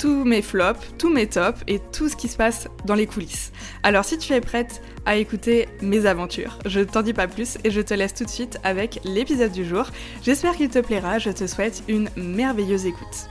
[0.00, 3.52] tous mes flops, tous mes tops et tout ce qui se passe dans les coulisses.
[3.82, 7.58] Alors si tu es prête à écouter mes aventures, je ne t'en dis pas plus
[7.64, 9.84] et je te laisse tout de suite avec l'épisode du jour.
[10.22, 13.28] J'espère qu'il te plaira, je te souhaite une merveilleuse écoute.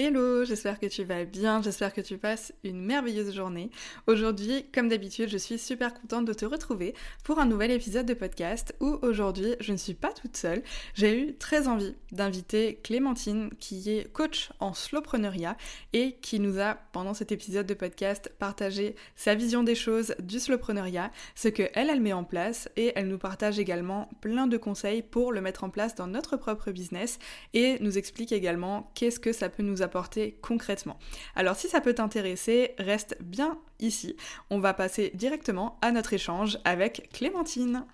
[0.00, 3.68] Hello, j'espère que tu vas bien, j'espère que tu passes une merveilleuse journée.
[4.06, 8.14] Aujourd'hui, comme d'habitude, je suis super contente de te retrouver pour un nouvel épisode de
[8.14, 10.62] podcast où aujourd'hui, je ne suis pas toute seule.
[10.94, 15.56] J'ai eu très envie d'inviter Clémentine qui est coach en slowpreneuriat
[15.92, 20.38] et qui nous a, pendant cet épisode de podcast, partagé sa vision des choses du
[20.38, 24.58] slowpreneuriat, ce que elle, elle met en place et elle nous partage également plein de
[24.58, 27.18] conseils pour le mettre en place dans notre propre business
[27.52, 29.87] et nous explique également qu'est-ce que ça peut nous apporter
[30.40, 30.98] concrètement.
[31.34, 34.16] Alors si ça peut t'intéresser, reste bien ici.
[34.50, 37.84] On va passer directement à notre échange avec Clémentine.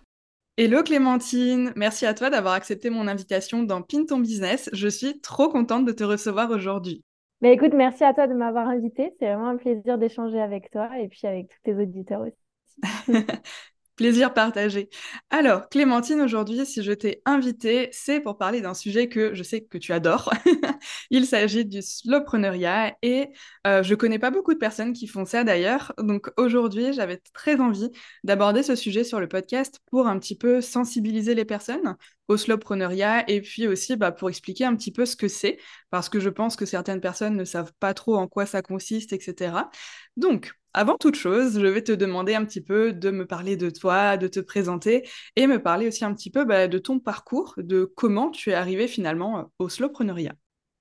[0.57, 4.71] Hello Clémentine, merci à toi d'avoir accepté mon invitation dans Pin ton business.
[4.73, 7.03] Je suis trop contente de te recevoir aujourd'hui.
[7.41, 9.13] Mais écoute, merci à toi de m'avoir invité.
[9.19, 13.09] C'est vraiment un plaisir d'échanger avec toi et puis avec tous tes auditeurs aussi.
[13.97, 14.91] Plaisir partagé.
[15.31, 19.63] Alors, Clémentine, aujourd'hui, si je t'ai invitée, c'est pour parler d'un sujet que je sais
[19.63, 20.33] que tu adores.
[21.11, 23.29] Il s'agit du slowpreneuriat et
[23.69, 25.93] euh, je connais pas beaucoup de personnes qui font ça d'ailleurs.
[25.99, 27.89] Donc aujourd'hui, j'avais très envie
[28.25, 31.95] d'aborder ce sujet sur le podcast pour un petit peu sensibiliser les personnes
[32.27, 35.59] au slowpreneuriat et puis aussi bah, pour expliquer un petit peu ce que c'est
[35.91, 39.13] parce que je pense que certaines personnes ne savent pas trop en quoi ça consiste,
[39.13, 39.71] etc.
[40.17, 43.71] Donc, avant toute chose, je vais te demander un petit peu de me parler de
[43.71, 47.55] toi, de te présenter et me parler aussi un petit peu bah, de ton parcours,
[47.57, 50.33] de comment tu es arrivé finalement euh, au slowpreneuriat.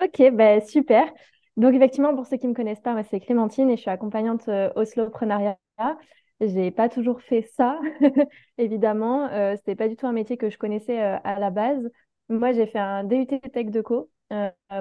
[0.04, 1.06] Ok, bah, super.
[1.58, 3.92] Donc effectivement, pour ceux qui ne me connaissent pas, moi c'est Clémentine et je suis
[3.92, 5.60] accompagnante euh, au slowpreneuriat.
[6.42, 7.80] J'ai pas toujours fait ça,
[8.58, 9.28] évidemment.
[9.28, 11.88] Euh, c'était pas du tout un métier que je connaissais à la base.
[12.30, 14.10] Moi, j'ai fait un DUT Tech de co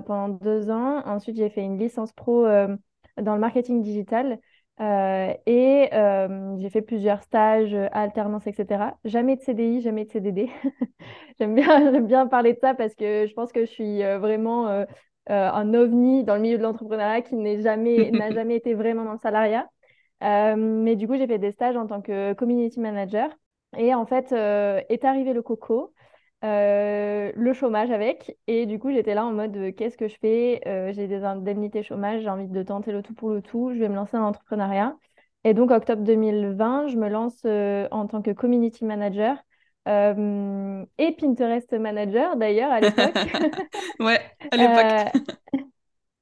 [0.06, 1.02] pendant deux ans.
[1.04, 4.40] Ensuite, j'ai fait une licence pro dans le marketing digital.
[4.80, 8.96] Euh, et euh, j'ai fait plusieurs stages, alternance, etc.
[9.04, 10.50] Jamais de CDI, jamais de CDD.
[11.38, 14.18] j'aime bien, j'aime bien parler de ça parce que je pense que je suis euh,
[14.18, 14.84] vraiment
[15.28, 19.12] un ovni dans le milieu de l'entrepreneuriat qui n'est jamais, n'a jamais été vraiment dans
[19.12, 19.68] le salariat.
[20.20, 23.30] mais du coup, j'ai fait des stages en tant que community manager.
[23.76, 25.94] Et en fait, est arrivé le coco.
[26.44, 28.36] Euh, le chômage avec.
[28.48, 30.60] Et du coup, j'étais là en mode euh, qu'est-ce que je fais?
[30.66, 33.78] Euh, J'ai des indemnités chômage, j'ai envie de tenter le tout pour le tout, je
[33.78, 34.96] vais me lancer dans l'entrepreneuriat.
[35.44, 39.36] Et donc, octobre 2020, je me lance en tant que community manager
[39.86, 43.14] et Pinterest manager d'ailleurs à l'époque.
[44.00, 44.20] ouais,
[44.50, 45.24] à l'époque.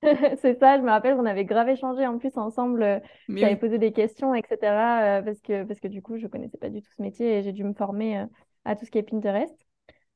[0.41, 3.03] C'est ça, je me rappelle qu'on avait grave échangé en plus ensemble.
[3.29, 5.23] J'avais posé des questions, etc.
[5.23, 7.53] parce, que, parce que du coup, je connaissais pas du tout ce métier et j'ai
[7.53, 8.25] dû me former
[8.65, 9.55] à tout ce qui est Pinterest.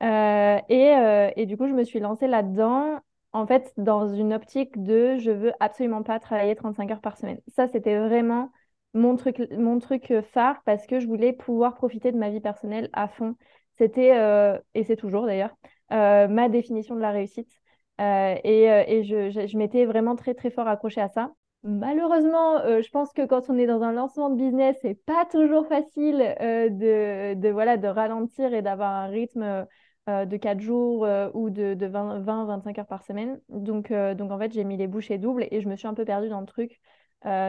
[0.05, 3.01] Euh, et, euh, et, du coup, je me suis lancée là-dedans,
[3.33, 7.41] en fait, dans une optique de je veux absolument pas travailler 35 heures par semaine.
[7.49, 8.53] Ça, c'était vraiment
[8.93, 12.91] mon truc, mon truc phare parce que je voulais pouvoir profiter de ma vie personnelle
[12.93, 13.35] à fond.
[13.79, 15.57] C'était, euh, et c'est toujours d'ailleurs,
[15.91, 17.51] ma définition de la réussite.
[17.99, 21.33] et, et je, je, je m'étais vraiment très, très fort accrochée à ça.
[21.65, 25.67] Malheureusement, je pense que quand on est dans un lancement de business, c'est pas toujours
[25.67, 29.67] facile de, de, voilà, de ralentir et d'avoir un rythme
[30.07, 33.41] euh, de 4 jours euh, ou de, 20-25 heures par semaine.
[33.49, 35.95] Donc, euh, donc en fait, j'ai mis les bouchées doubles et je me suis un
[35.95, 36.81] peu perdue dans le truc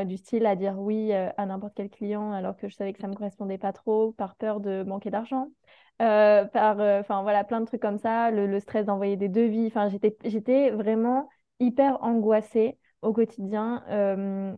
[0.06, 3.08] du style à dire oui à n'importe quel client alors que je savais que ça
[3.08, 5.50] ne me correspondait pas trop par peur de manquer d'argent.
[5.98, 10.16] par enfin voilà plein de trucs comme ça le, stress d'envoyer des devis enfin j'étais
[10.24, 11.28] j'étais vraiment
[11.60, 13.84] hyper angoissée au quotidien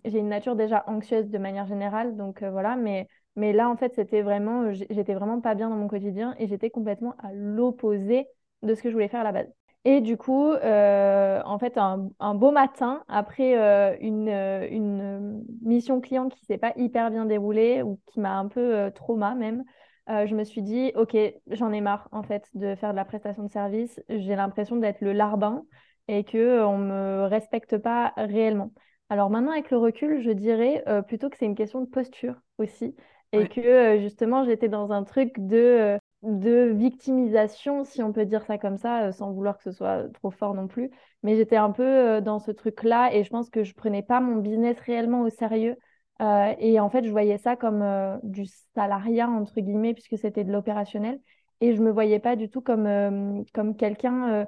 [0.06, 3.08] j'ai une nature déjà anxieuse de manière générale donc voilà mais
[3.38, 6.72] mais là, en fait, c'était vraiment, j'étais vraiment pas bien dans mon quotidien et j'étais
[6.72, 8.28] complètement à l'opposé
[8.64, 9.48] de ce que je voulais faire à la base.
[9.86, 16.02] Et du coup, euh, en fait, un, beau matin, après euh, une, euh, une, mission
[16.02, 19.64] client qui s'est pas hyper bien déroulée ou qui m'a un peu trauma même,
[20.08, 21.16] je me suis dit, OK,
[21.52, 24.02] j'en ai marre en fait de faire de la prestation de service.
[24.10, 25.64] J'ai l'impression d'être le larbin
[26.08, 28.72] et qu'on ne me respecte pas réellement.
[29.10, 32.96] Alors maintenant, avec le recul, je dirais plutôt que c'est une question de posture aussi.
[33.34, 38.58] Et que justement, j'étais dans un truc de de victimisation, si on peut dire ça
[38.58, 40.90] comme ça, euh, sans vouloir que ce soit trop fort non plus.
[41.24, 44.20] Mais j'étais un peu euh, dans ce truc-là et je pense que je prenais pas
[44.20, 45.76] mon business réellement au sérieux.
[46.22, 47.84] Euh, et en fait, je voyais ça comme
[48.24, 51.20] du salariat, entre guillemets, puisque c'était de l'opérationnel.
[51.62, 54.48] Et je me voyais pas du tout comme, comme quelqu'un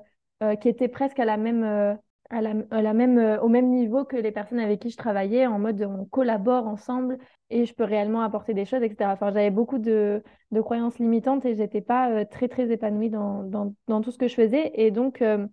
[0.62, 1.98] qui était presque à la même
[2.30, 5.58] à la, même, euh, au même niveau que les personnes avec qui je travaillais, en
[5.58, 7.18] mode on collabore ensemble
[7.50, 9.12] et je peux réellement apporter des choses, etc.
[9.12, 13.44] Enfin, j'avais beaucoup de, de, croyances limitantes et j'étais pas euh, très, très épanouie dans,
[13.88, 14.72] dans, tout ce que je faisais.
[14.76, 15.48] Et donc, euh,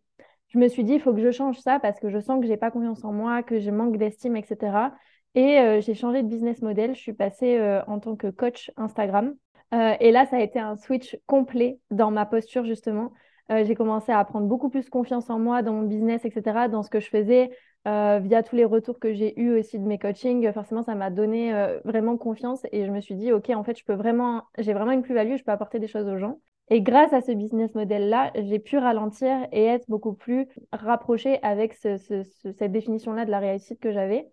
[0.49, 2.47] je me suis dit, il faut que je change ça parce que je sens que
[2.47, 4.93] j'ai pas confiance en moi, que je manque d'estime, etc.
[5.35, 6.95] Et j'ai changé de business model.
[6.95, 9.35] Je suis passée en tant que coach Instagram.
[9.73, 13.13] et là, ça a été un switch complet dans ma posture, justement.
[13.51, 16.83] Euh, j'ai commencé à prendre beaucoup plus confiance en moi, dans mon business, etc., dans
[16.83, 17.51] ce que je faisais,
[17.87, 20.53] euh, via tous les retours que j'ai eus aussi de mes coachings.
[20.53, 23.79] Forcément, ça m'a donné euh, vraiment confiance et je me suis dit, OK, en fait,
[23.79, 26.41] je peux vraiment, j'ai vraiment une plus-value, je peux apporter des choses aux gens.
[26.69, 31.75] Et grâce à ce business model-là, j'ai pu ralentir et être beaucoup plus rapprochée avec
[31.75, 34.27] cette définition-là de la réussite que j'avais.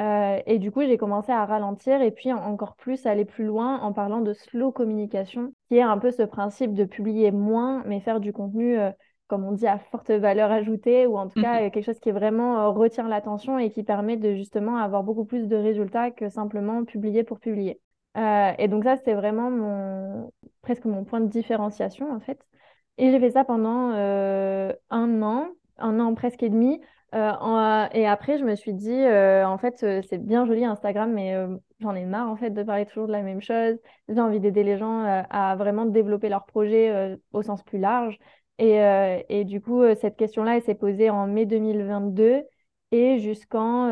[0.00, 3.78] Euh, et du coup, j'ai commencé à ralentir et puis encore plus aller plus loin
[3.80, 8.00] en parlant de slow communication, qui est un peu ce principe de publier moins, mais
[8.00, 8.90] faire du contenu, euh,
[9.26, 11.70] comme on dit, à forte valeur ajoutée, ou en tout cas mhm.
[11.70, 15.48] quelque chose qui vraiment euh, retient l'attention et qui permet de justement avoir beaucoup plus
[15.48, 17.78] de résultats que simplement publier pour publier.
[18.16, 20.32] et donc ça, c'était vraiment mon...
[20.62, 22.40] presque mon point de différenciation en fait.
[22.96, 25.48] Et j'ai fait ça pendant un an,
[25.78, 26.80] un an presque et demi,
[27.14, 29.78] euh, euh, et après, je me suis dit, euh, en fait,
[30.08, 31.34] c'est bien joli Instagram, mais
[31.80, 33.76] j'en ai marre en fait de parler toujours de la même chose.
[34.08, 38.18] J'ai envie d'aider les gens à vraiment développer leur projet au sens plus large.
[38.58, 38.78] Et,
[39.28, 42.42] et du coup, cette question-là, elle s'est posée en mai 2022
[42.92, 43.88] et jusqu'en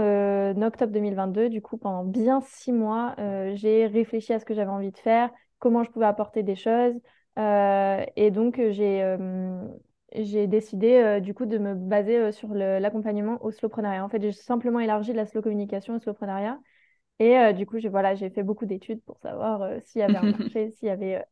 [0.63, 1.49] octobre 2022.
[1.49, 3.15] Du coup, pendant bien six mois,
[3.55, 6.95] j'ai réfléchi à ce que j'avais envie de faire, comment je pouvais apporter des choses.
[7.37, 9.17] et donc, j'ai
[10.15, 14.05] j'ai décidé euh, du coup de me baser euh, sur l'accompagnement au slowpreneuriat.
[14.05, 16.59] En fait, j'ai simplement élargi la slow communication au slowpreneuriat.
[17.19, 20.23] Et euh, du coup, j'ai voilà, fait beaucoup d'études pour savoir s'il y avait un
[20.33, 21.25] marché, s'il y avait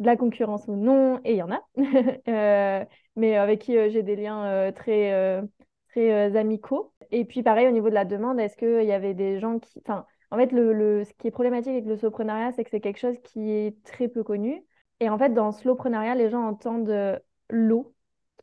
[0.00, 1.20] de la concurrence ou non.
[1.24, 1.60] Et il y en a.
[3.16, 5.42] mais avec qui j'ai des liens très,
[5.90, 6.92] très amicaux.
[7.10, 9.80] Et puis pareil, au niveau de la demande, est-ce qu'il y avait des gens qui...
[9.80, 12.80] Enfin, en fait, le, le, ce qui est problématique avec le slowpreneuriat, c'est que c'est
[12.80, 14.64] quelque chose qui est très peu connu.
[14.98, 17.20] Et en fait, dans slowpreneuriat, les gens entendent
[17.50, 17.93] l'eau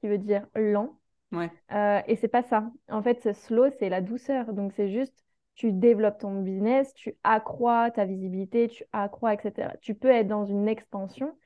[0.02, 0.98] qui veut dire lent.
[1.32, 1.50] Ouais.
[1.72, 2.72] Euh, et c'est pas ça.
[2.90, 4.54] En fait, slow, c'est la douceur.
[4.54, 5.24] Donc, c'est juste,
[5.56, 9.78] tu développes ton business, tu accrois ta visibilité, tu accrois, etc.
[9.82, 11.38] Tu peux être dans une expansion,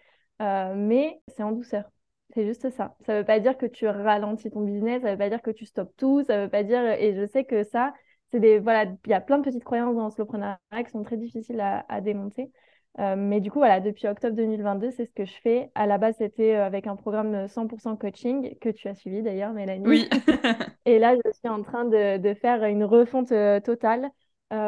[0.42, 1.86] euh, mais c'est en douceur.
[2.34, 2.96] C'est juste ça.
[3.06, 5.66] Ça veut pas dire que tu ralentis ton business, ça veut pas dire que tu
[5.66, 6.82] stoppes tout, ça veut pas dire.
[7.00, 7.94] Et je sais que ça,
[8.32, 8.60] c'est des.
[8.60, 11.60] Voilà, il y a plein de petites croyances dans le slowpreneuriat qui sont très difficiles
[11.62, 12.52] à, à démonter.
[13.00, 15.70] Euh, mais du coup, voilà, depuis octobre 2022, c'est ce que je fais.
[15.76, 19.52] À la base, c'était euh, avec un programme 100% coaching que tu as suivi d'ailleurs,
[19.52, 19.86] Mélanie.
[19.86, 20.10] Oui.
[20.86, 24.10] et là, je suis en train de, de faire une refonte euh, totale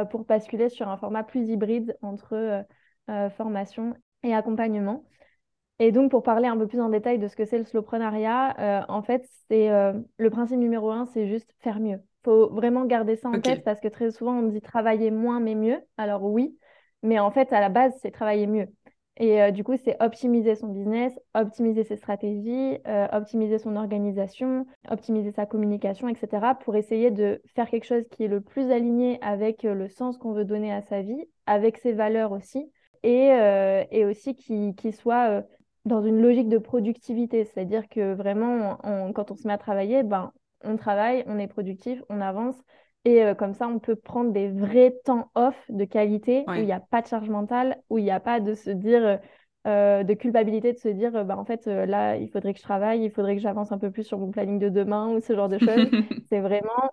[0.10, 2.66] pour basculer sur un format plus hybride entre
[3.38, 5.06] formation et accompagnement.
[5.80, 8.86] Et donc, pour parler un peu plus en détail de ce que c'est le slowpreneuriat,
[8.90, 12.00] en fait, c'est le principe numéro un, c'est juste faire mieux.
[12.00, 15.40] Il faut vraiment garder ça en tête parce que très souvent, on dit travailler moins
[15.40, 15.80] mais mieux.
[15.96, 16.58] Alors oui,
[17.04, 18.68] mais en fait, à la base, c'est travailler mieux.
[19.20, 24.68] Et euh, du coup, c'est optimiser son business, optimiser ses stratégies, euh, optimiser son organisation,
[24.90, 26.56] optimiser sa communication, etc.
[26.56, 30.18] pour essayer de faire quelque chose qui est le plus aligné avec euh, le sens
[30.18, 32.72] qu'on veut donner à sa vie, avec ses valeurs aussi,
[33.04, 33.30] et,
[33.92, 35.44] et aussi qui, qui soit
[35.86, 37.46] dans une logique de productivité.
[37.46, 38.80] C'est-à-dire que vraiment,
[39.14, 40.34] quand on se met à travailler, ben,
[40.66, 42.56] on travaille, on est productif, on avance.
[43.08, 46.66] Et euh, comme ça, on peut prendre des vrais temps off de qualité où il
[46.66, 49.18] n'y a pas de charge mentale, où il n'y a pas de se dire, euh,
[49.66, 53.06] euh, de culpabilité de se dire, bah, en fait, là, il faudrait que je travaille,
[53.06, 55.48] il faudrait que j'avance un peu plus sur mon planning de demain ou ce genre
[55.48, 55.90] de choses.
[56.30, 56.92] c'est vraiment,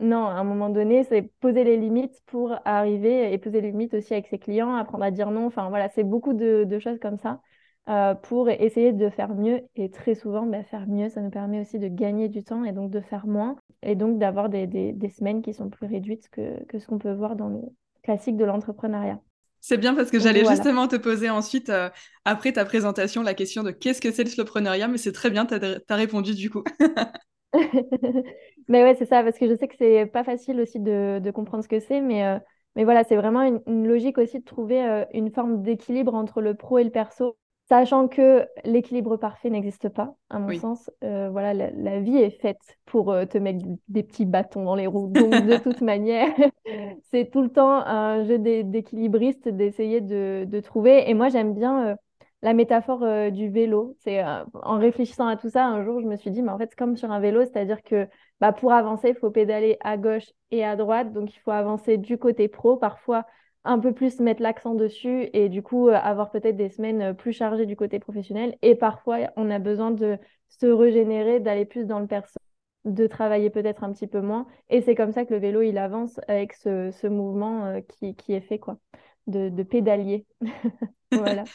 [0.00, 3.94] non, à un moment donné, c'est poser les limites pour arriver et poser les limites
[3.94, 5.46] aussi avec ses clients, apprendre à dire non.
[5.46, 7.40] Enfin, voilà, c'est beaucoup de, de choses comme ça.
[7.88, 9.62] Euh, pour essayer de faire mieux.
[9.74, 12.70] Et très souvent, bah, faire mieux, ça nous permet aussi de gagner du temps et
[12.70, 13.56] donc de faire moins.
[13.82, 17.12] Et donc d'avoir des, des, semaines qui sont plus réduites que, que ce qu'on peut
[17.12, 17.60] voir dans le
[18.04, 19.18] classique de l'entrepreneuriat.
[19.60, 21.90] C'est bien parce que j'allais justement te poser ensuite, euh,
[22.24, 25.44] après ta présentation, la question de qu'est-ce que c'est le slowpreneuriat, mais c'est très bien,
[25.44, 26.62] tu as, répondu du coup.
[28.68, 31.30] mais ouais, c'est ça, parce que je sais que c'est pas facile aussi de, de
[31.32, 32.38] comprendre ce que c'est, mais, euh,
[32.76, 36.78] mais voilà, c'est vraiment une, logique aussi de trouver une forme d'équilibre entre le pro
[36.78, 37.36] et le perso
[37.68, 40.90] Sachant que l'équilibre parfait n'existe pas, à mon sens.
[41.04, 44.86] Euh, voilà, la, vie est faite pour euh, te mettre des petits bâtons dans les
[44.86, 45.08] roues.
[45.08, 46.28] Donc, de toute manière,
[47.10, 51.08] c'est tout le temps un jeu d'équilibriste d'essayer de, trouver.
[51.08, 51.94] Et moi, j'aime bien euh,
[52.42, 53.96] la métaphore du vélo.
[54.00, 56.66] C'est en réfléchissant à tout ça, un jour, je me suis dit, mais en fait,
[56.70, 58.08] c'est comme sur un vélo, c'est-à-dire que
[58.40, 61.12] bah, pour avancer, il faut pédaler à gauche et à droite.
[61.12, 62.76] Donc, il faut avancer du côté pro.
[62.76, 63.24] Parfois,
[63.64, 67.12] un peu plus mettre l'accent dessus et du coup euh, avoir peut-être des semaines euh,
[67.14, 68.56] plus chargées du côté professionnel.
[68.62, 72.38] Et parfois, on a besoin de se régénérer, d'aller plus dans le perso,
[72.84, 74.46] de travailler peut-être un petit peu moins.
[74.68, 78.32] Et c'est comme ça que le vélo, il avance avec ce, mouvement euh, qui, qui,
[78.32, 78.78] est fait, quoi,
[79.26, 80.26] de, de pédalier.
[81.12, 81.48] voilà.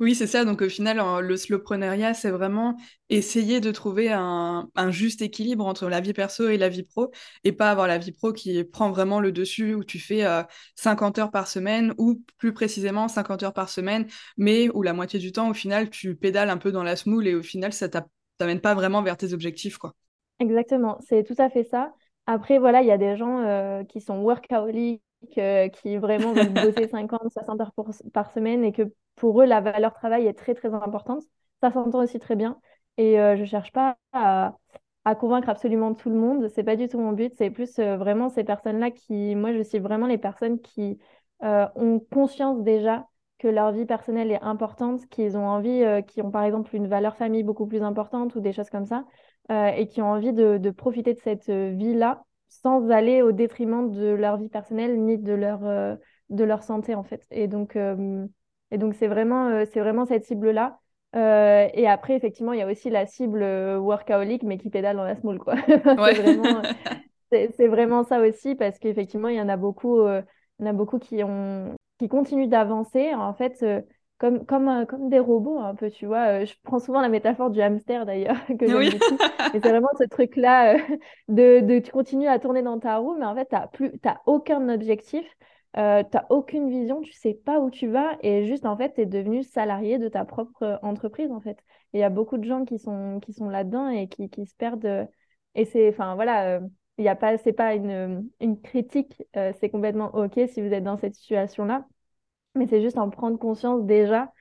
[0.00, 0.44] Oui, c'est ça.
[0.44, 2.76] Donc, au final, le slowpreneuriat, c'est vraiment
[3.10, 7.10] essayer de trouver un, juste équilibre entre la vie perso et la vie pro,
[7.44, 10.24] et pas avoir la vie pro qui prend vraiment le dessus, où tu fais
[10.74, 14.06] 50 euh, heures par semaine, ou plus précisément 50 heures par semaine,
[14.36, 17.28] mais où la moitié du temps, au final, tu pédales un peu dans la smoule,
[17.28, 17.88] et au final, ça
[18.38, 19.94] t'amène pas vraiment vers tes objectifs, quoi.
[20.40, 21.94] Exactement, c'est tout à fait ça.
[22.26, 26.88] Après, voilà, il y a des gens euh, qui sont workaholics, qui vraiment veulent bosser
[26.88, 27.72] 50, 60 heures
[28.12, 28.82] par semaine et que
[29.16, 31.22] pour eux, la valeur travail est très, très importante.
[31.62, 32.58] Ça s'entend aussi très bien.
[32.96, 34.54] Et euh, je ne cherche pas à,
[35.18, 36.48] convaincre absolument tout le monde.
[36.48, 37.32] C'est pas du tout mon but.
[37.36, 40.98] C'est plus euh, vraiment ces personnes-là qui, moi, je suis vraiment les personnes qui
[41.42, 43.06] euh, ont conscience déjà
[43.38, 47.16] que leur vie personnelle est importante, qu'ils ont envie, qui ont par exemple une valeur
[47.16, 49.04] famille beaucoup plus importante ou des choses comme ça,
[49.50, 54.36] et qui ont envie de profiter de cette vie-là sans aller au détriment de leur
[54.36, 55.96] vie personnelle ni de leur, euh,
[56.30, 57.26] de leur santé en fait.
[57.30, 58.26] Et donc, euh,
[58.70, 60.78] et donc c'est vraiment, euh, c'est vraiment cette cible-là.
[61.14, 63.42] et après, effectivement, il y a aussi la cible
[63.78, 65.54] workaholic, mais qui pédale dans la small, quoi.
[65.66, 66.62] c'est vraiment,
[67.58, 70.24] vraiment ça aussi, parce qu'effectivement, il y en a beaucoup, il
[70.60, 73.14] y en a beaucoup qui, ont, qui continuent d'avancer.
[73.14, 73.64] En fait,
[74.18, 76.42] comme, comme, euh, comme des robots un peu, tu vois.
[76.42, 79.18] Euh, je prends souvent la métaphore du hamster d'ailleurs, que j'aime beaucoup.
[79.52, 83.16] Et c'est vraiment ce truc-là euh, de, de, tu continues à tourner dans ta roue,
[83.18, 85.24] mais en fait, tu n'as aucun objectif,
[85.74, 89.00] tu n'as aucune vision, tu sais pas où tu vas, et juste en fait, tu
[89.02, 91.58] es devenu salarié de ta propre entreprise en fait.
[91.92, 94.46] Et il y a beaucoup de gens qui sont, qui sont là-dedans et qui, qui
[94.46, 95.08] se perdent.
[95.56, 96.60] Et c'est, enfin voilà,
[96.98, 100.84] il y a pas, c'est pas une, une critique, c'est complètement OK si vous êtes
[100.84, 101.86] dans cette situation-là
[102.54, 104.32] mais c'est juste en prendre conscience déjà,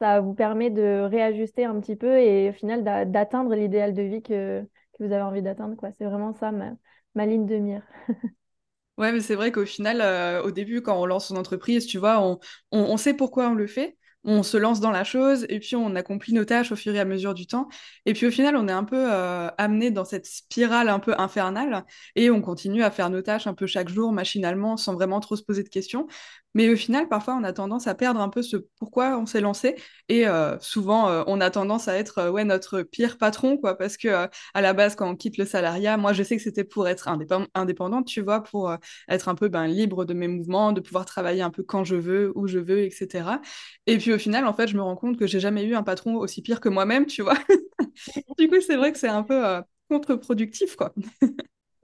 [0.00, 4.22] ça vous permet de réajuster un petit peu et au final d'atteindre l'idéal de vie
[4.22, 5.76] que, que, vous avez envie d'atteindre.
[5.98, 6.72] C'est vraiment ça ma,
[7.14, 7.82] ma, ligne de mire.
[8.98, 11.98] ouais, mais c'est vrai qu'au final, euh, au début, quand on lance son entreprise, tu
[11.98, 12.38] vois, on,
[12.72, 15.94] on, sait pourquoi on le fait on se lance dans la chose et puis on
[15.94, 17.68] accomplit nos tâches au fur et à mesure du temps.
[18.06, 21.14] Et puis au final, on est un peu euh, amené dans cette spirale un peu
[21.18, 21.84] infernale
[22.16, 25.36] et on continue à faire nos tâches un peu chaque jour machinalement sans vraiment trop
[25.36, 26.06] se poser de questions.
[26.54, 29.40] Mais au final, parfois, on a tendance à perdre un peu ce pourquoi on s'est
[29.40, 29.76] lancé
[30.08, 33.96] et euh, souvent, euh, on a tendance à être ouais notre pire patron quoi parce
[33.96, 34.08] que
[34.54, 37.08] à la base, quand on quitte le salariat, moi, je sais que c'était pour être
[37.54, 38.74] indépendante, tu vois, pour
[39.08, 41.96] être un peu ben, libre de mes mouvements, de pouvoir travailler un peu quand je
[41.96, 43.40] veux, où je veux, etc.
[43.86, 45.82] Et puis au final, en fait, je me rends compte que j'ai jamais eu un
[45.82, 47.34] patron aussi pire que moi-même, tu vois.
[48.38, 50.92] du coup, c'est vrai que c'est un peu euh, contre-productif, quoi.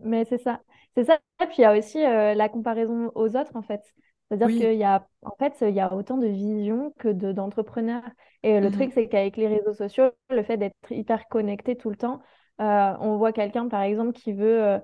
[0.00, 0.60] Mais c'est ça.
[0.94, 1.18] C'est ça.
[1.42, 3.82] Et puis il y a aussi euh, la comparaison aux autres, en fait.
[4.28, 8.02] C'est-à-dire qu'il y a, en fait, il y a autant de visions que d'entrepreneurs.
[8.42, 11.90] Et le mmh truc, c'est qu'avec les réseaux sociaux, le fait d'être hyper connecté tout
[11.90, 12.20] le temps,
[12.60, 14.80] euh, on voit quelqu'un, par exemple, qui veut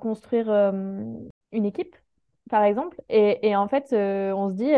[0.00, 1.96] construire une équipe,
[2.50, 4.72] par exemple, et, et en fait, on se dit,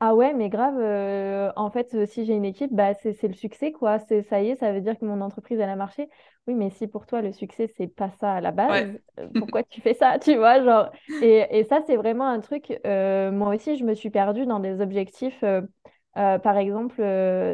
[0.00, 3.32] ah ouais, mais grave, euh, en fait, euh, si j'ai une équipe, bah, c'est le
[3.32, 3.98] succès, quoi.
[4.00, 6.08] C'est, ça y est, ça veut dire que mon entreprise, elle a marché.
[6.46, 8.86] Oui, mais si pour toi, le succès, c'est pas ça à la base,
[9.18, 10.90] euh, pourquoi tu fais ça, tu vois, genre.
[11.22, 14.80] Et, et ça, c'est vraiment un truc, moi aussi, je me suis perdue dans des
[14.80, 15.42] objectifs,
[16.14, 16.96] par exemple,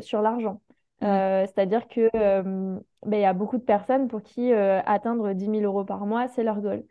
[0.03, 0.61] sur l'argent.
[1.01, 5.85] c'est-à-dire que ben, il y a beaucoup de personnes pour qui atteindre 10 000 euros
[5.85, 6.85] par mois, c'est leur goal.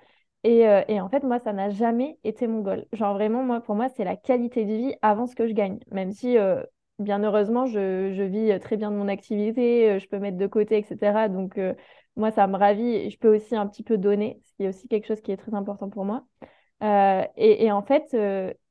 [0.45, 2.85] Euh, et, en fait, moi, ça n'a jamais été mon goal.
[2.93, 5.79] Genre vraiment, moi, pour moi, c'est la qualité de vie avant ce que je gagne.
[5.91, 6.63] Même si, euh,
[6.99, 10.47] bien heureusement, je, je, vis très bien de mon activité, euh, je peux mettre de
[10.47, 11.29] côté, etc.
[11.29, 11.59] Donc,
[12.15, 13.09] moi, ça me ravit.
[13.09, 15.37] Je peux aussi un petit peu donner, ce qui est aussi quelque chose qui est
[15.37, 16.25] très important pour moi.
[16.81, 18.15] Et, et, en fait,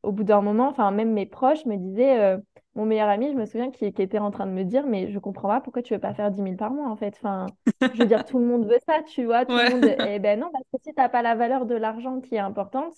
[0.02, 2.38] au bout d'un moment, enfin, même mes proches me disaient,
[2.78, 5.18] mon meilleur ami, je me souviens, qui, était en train de me dire, mais je
[5.18, 7.14] comprends pas pourquoi tu veux pas faire 10 000 par mois, en fait.
[7.20, 7.46] Enfin,
[7.82, 9.44] je veux dire, tout le monde veut ça, tu vois.
[9.44, 9.84] Tout le monde...
[10.08, 12.38] Eh ben non, parce que si tu n'as pas la valeur de l'argent qui est
[12.38, 12.94] importante,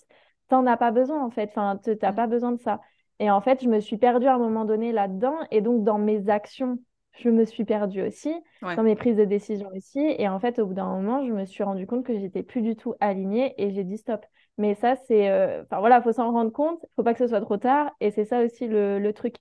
[0.49, 1.49] tu n'en as pas besoin, en fait.
[1.49, 2.15] Enfin, tu n'as mm.
[2.15, 2.79] pas besoin de ça.
[3.21, 5.35] Et en fait, je me suis perdue à un moment donné là-dedans.
[5.51, 6.79] Et donc, dans mes actions,
[7.13, 8.33] je me suis perdue aussi,
[8.75, 9.99] dans mes prises de décision aussi.
[9.99, 12.63] Et en fait, au bout d'un moment, je me suis rendu compte que j'étais plus
[12.63, 14.25] du tout alignée et j'ai dit stop.
[14.57, 15.29] Mais ça, c'est.
[15.29, 16.79] Euh, enfin voilà, il faut s'en rendre compte.
[16.83, 17.91] Il faut pas que ce soit trop tard.
[17.99, 19.35] Et c'est ça aussi le, le truc.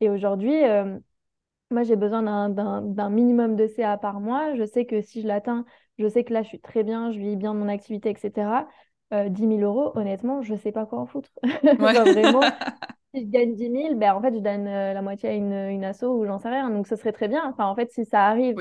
[0.00, 0.98] Et aujourd'hui, euh,
[1.70, 4.54] moi, j'ai besoin d'un minimum de CA par mois.
[4.56, 5.66] Je sais que si je l'atteins,
[5.98, 8.68] je sais que là, je suis très bien, je vis bien mon activité, etc.
[9.12, 11.30] Euh, 10 000 euros, honnêtement, je ne sais pas quoi en foutre.
[11.42, 12.42] vraiment,
[13.14, 15.52] si je gagne 10 000, ben, en fait, je donne euh, la moitié à une,
[15.52, 16.68] une asso ou j'en sais rien.
[16.70, 17.42] Donc, ce serait très bien.
[17.48, 18.56] Enfin, en fait, si ça arrive,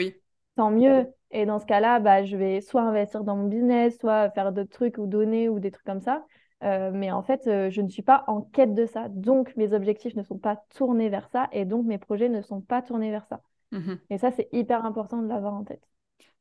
[0.56, 1.08] tant mieux.
[1.32, 4.72] Et dans ce cas-là, bah, je vais soit investir dans mon business, soit faire d'autres
[4.72, 6.26] trucs ou donner ou des trucs comme ça.
[6.64, 9.10] Euh, mais en fait, euh, je ne suis pas en quête de ça.
[9.10, 12.62] Donc, mes objectifs ne sont pas tournés vers ça et donc mes projets ne sont
[12.62, 13.42] pas tournés vers ça.
[13.72, 15.84] Mmh et ça, c'est hyper important de l'avoir en tête.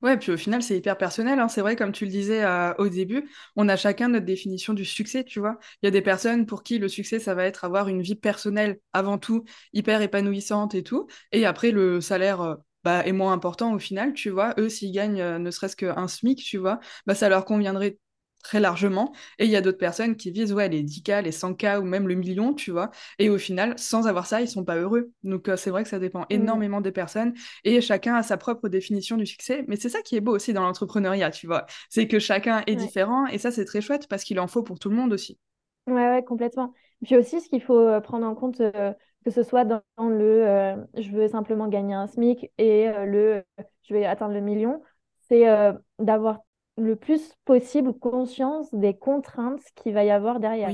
[0.03, 1.39] Ouais, puis au final, c'est hyper personnel.
[1.41, 1.49] Hein.
[1.49, 4.85] C'est vrai, comme tu le disais euh, au début, on a chacun notre définition du
[4.85, 5.59] succès, tu vois.
[5.83, 8.15] Il y a des personnes pour qui le succès, ça va être avoir une vie
[8.15, 11.07] personnelle avant tout, hyper épanouissante et tout.
[11.33, 14.55] Et après, le salaire bah, est moins important au final, tu vois.
[14.59, 17.99] Eux, s'ils gagnent ne serait-ce qu'un SMIC, tu vois, bah, ça leur conviendrait
[18.43, 19.13] très largement.
[19.39, 22.07] Et il y a d'autres personnes qui visent ouais, les 10K, les 100K ou même
[22.07, 22.91] le million, tu vois.
[23.19, 25.11] Et au final, sans avoir ça, ils sont pas heureux.
[25.25, 26.27] Donc euh, c'est vrai que ça dépend mmh.
[26.31, 29.65] énormément des personnes et chacun a sa propre définition du succès.
[29.67, 31.67] Mais c'est ça qui est beau aussi dans l'entrepreneuriat, tu vois.
[31.91, 34.79] C'est que chacun est différent et ça, c'est très chouette parce qu'il en faut pour
[34.79, 35.39] tout le monde aussi.
[35.89, 36.73] Ouais, ouais, complètement.
[37.05, 38.93] Puis aussi, ce qu'il faut euh, prendre en compte, euh,
[39.25, 43.43] que ce soit dans le je veux simplement gagner un SMIC et le
[43.83, 44.83] je vais atteindre le million,
[45.29, 45.45] c'est
[45.99, 46.46] d'avoir
[46.77, 50.73] le plus possible conscience des contraintes qu'il va y avoir derrière.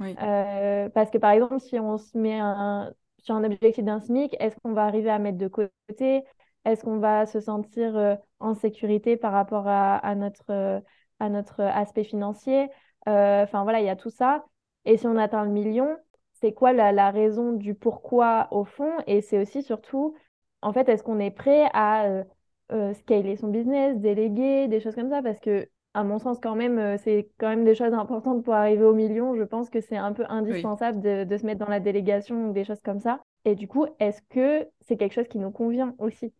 [0.00, 4.36] Euh, parce que par exemple, si on se met un, sur un objectif d'un SMIC,
[4.40, 6.24] est-ce qu'on va arriver à mettre de côté?
[6.64, 10.80] Est-ce qu'on va se sentir euh, en sécurité par rapport à, notre, euh,
[11.18, 12.68] à notre aspect financier?
[13.06, 14.44] Enfin voilà, il y a tout ça.
[14.84, 15.96] Et si on atteint le million,
[16.34, 18.92] c'est quoi la, la, raison du pourquoi au fond?
[19.06, 20.14] Et c'est aussi surtout,
[20.60, 22.24] en fait, est-ce qu'on est prêt à
[22.72, 26.54] euh, scaler son business, déléguer, des choses comme ça, parce que, à mon sens, quand
[26.54, 29.34] même, euh, c'est quand même des choses importantes pour arriver au million.
[29.36, 32.64] Je pense que c'est un peu indispensable de, se mettre dans la délégation ou des
[32.64, 33.20] choses comme ça.
[33.44, 36.32] Et du coup, est-ce que c'est quelque chose qui nous convient aussi?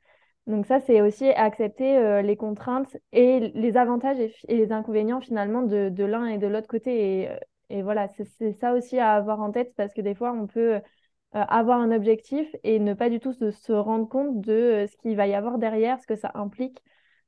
[0.47, 5.63] Donc ça, c'est aussi accepter euh, les contraintes et les avantages et, les inconvénients finalement
[5.63, 7.23] de, l'un et de l'autre côté.
[7.23, 7.29] Et,
[7.73, 10.75] et voilà, c'est ça aussi à avoir en tête parce que des fois, on peut
[10.75, 10.81] euh,
[11.33, 15.17] avoir un objectif et ne pas du tout se, rendre compte de euh, ce qu'il
[15.17, 16.83] va y avoir derrière, ce que ça implique.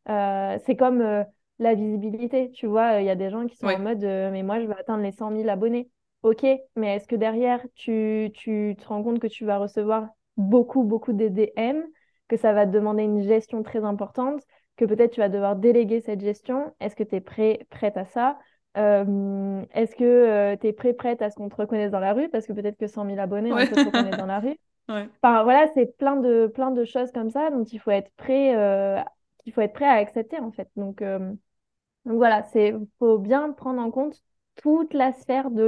[0.08, 1.24] Euh, c'est comme
[1.58, 4.60] la visibilité, tu vois, il y a des gens qui sont en mode mais moi
[4.60, 5.88] je vais atteindre les 100 000 abonnés.
[6.22, 6.44] Ok,
[6.76, 11.12] mais est-ce que derrière tu, tu te rends compte que tu vas recevoir beaucoup, beaucoup
[11.12, 11.82] de DM,
[12.28, 14.42] que ça va te demander une gestion très importante,
[14.76, 16.74] que peut-être tu vas devoir déléguer cette gestion?
[16.80, 18.38] Est-ce que tu es prêt, prête à ça?
[18.76, 22.12] Euh, est-ce que euh, tu es prêt, prête à ce qu'on te reconnaisse dans la
[22.12, 22.28] rue?
[22.28, 24.56] Parce que peut-être que 100 000 abonnés, on peut te reconnaître dans la rue.
[24.88, 28.56] Enfin, voilà, c'est plein de, plein de choses comme ça dont il faut être prêt,
[28.56, 29.00] euh,
[29.46, 30.68] il faut être prêt à accepter, en fait.
[30.76, 34.22] Donc, donc voilà, il faut bien prendre en compte
[34.56, 35.62] toute la sphère de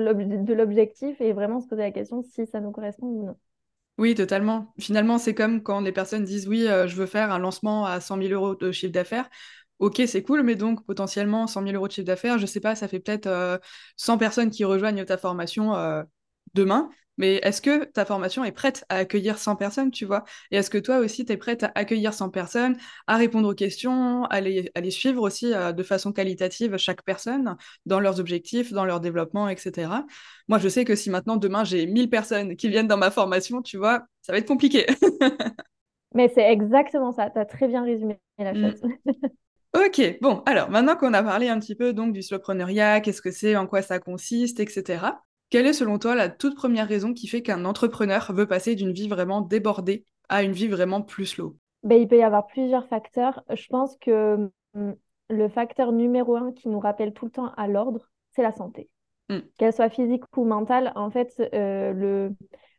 [0.52, 3.36] l'objectif et vraiment se poser la question si ça nous correspond ou non.
[3.98, 4.74] Oui, totalement.
[4.78, 8.18] Finalement, c'est comme quand les personnes disent oui, je veux faire un lancement à 100
[8.18, 9.30] 000 euros de chiffre d'affaires.
[9.78, 12.74] Ok, c'est cool, mais donc potentiellement 100 000 euros de chiffre d'affaires, je sais pas,
[12.74, 13.60] ça fait peut-être
[13.96, 16.02] 100 euh, personnes qui rejoignent ta formation euh,
[16.54, 16.88] demain.
[17.18, 20.24] Mais est-ce que ta formation est prête à accueillir 100 personnes, tu vois?
[20.50, 23.54] Et est-ce que toi aussi, tu es prête à accueillir 100 personnes, à répondre aux
[23.54, 28.84] questions, à les, suivre aussi euh, de façon qualitative chaque personne dans leurs objectifs, dans
[28.84, 30.04] leur développement, etc.
[30.48, 33.62] Moi, je sais que si maintenant, demain, j'ai 1000 personnes qui viennent dans ma formation,
[33.62, 34.86] tu vois, ça va être compliqué.
[36.14, 38.74] Mais c'est exactement ça, tu as très bien résumé la mmh.
[39.76, 43.30] Ok, bon, alors maintenant qu'on a parlé un petit peu donc du slowpreneuriat, qu'est-ce que
[43.30, 45.20] c'est, en quoi ça consiste, etc.
[45.50, 48.92] Quelle est selon toi la toute première raison qui fait qu'un entrepreneur veut passer d'une
[48.92, 51.56] vie vraiment débordée à une vie vraiment plus slow?
[51.82, 53.44] Ben, Il peut y avoir plusieurs facteurs.
[53.54, 54.96] Je pense que hum,
[55.28, 58.88] le facteur numéro un qui nous rappelle tout le temps à l'ordre, c'est la santé.
[59.28, 59.40] Mmh.
[59.58, 62.34] Qu'elle soit physique ou mentale, en fait, euh, le,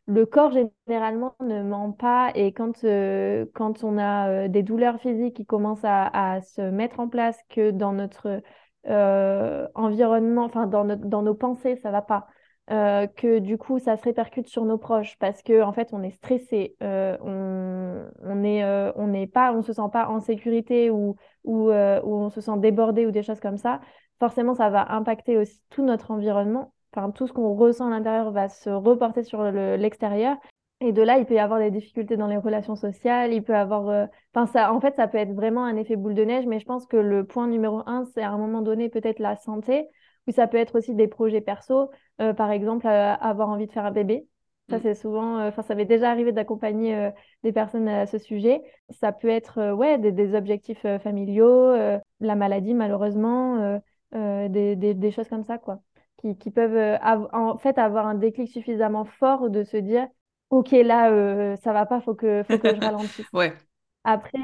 [0.08, 4.98] le corps généralement ne ment pas et quand, euh, quand on a euh, des douleurs
[5.00, 8.40] physiques qui commencent à, se mettre en place, que dans notre
[8.88, 12.26] euh, environnement, enfin dans, dans nos pensées, ça va pas,
[12.68, 16.10] que du coup ça se répercute sur nos proches parce que en fait on est
[16.10, 23.06] stressé, on, on on se sent pas en sécurité ou, ou on se sent débordé
[23.06, 23.80] ou des choses comme ça,
[24.18, 28.30] forcément ça va impacter aussi tout notre environnement enfin, tout ce qu'on ressent à l'intérieur
[28.32, 30.36] va se reporter sur l'extérieur.
[30.80, 33.56] et de là, il peut y avoir des difficultés dans les relations sociales, il peut
[33.56, 33.88] avoir...
[33.88, 36.60] Euh, enfin, ça, en fait, ça peut être vraiment un effet boule de neige, mais
[36.60, 39.88] je pense que le point numéro un, c'est à un moment donné peut-être la santé,
[40.28, 43.72] ou ça peut être aussi des projets perso, euh, par exemple, euh, avoir envie de
[43.72, 44.26] faire un bébé.
[44.70, 44.80] Ça, mm.
[44.82, 47.10] c'est souvent, enfin, ça m'est déjà arrivé d'accompagner
[47.42, 48.62] des personnes à ce sujet.
[48.90, 51.72] Ça peut être, ouais, des, des objectifs familiaux,
[52.20, 53.80] la maladie, malheureusement,
[54.12, 55.80] des, des, des, choses comme ça, quoi
[56.18, 56.98] qui, peuvent euh,
[57.32, 60.06] en fait avoir un déclic suffisamment fort de se dire
[60.50, 63.26] ok, là, ça va pas, faut que, faut que je ralentisse.
[63.32, 63.56] ouais.
[64.04, 64.38] Après,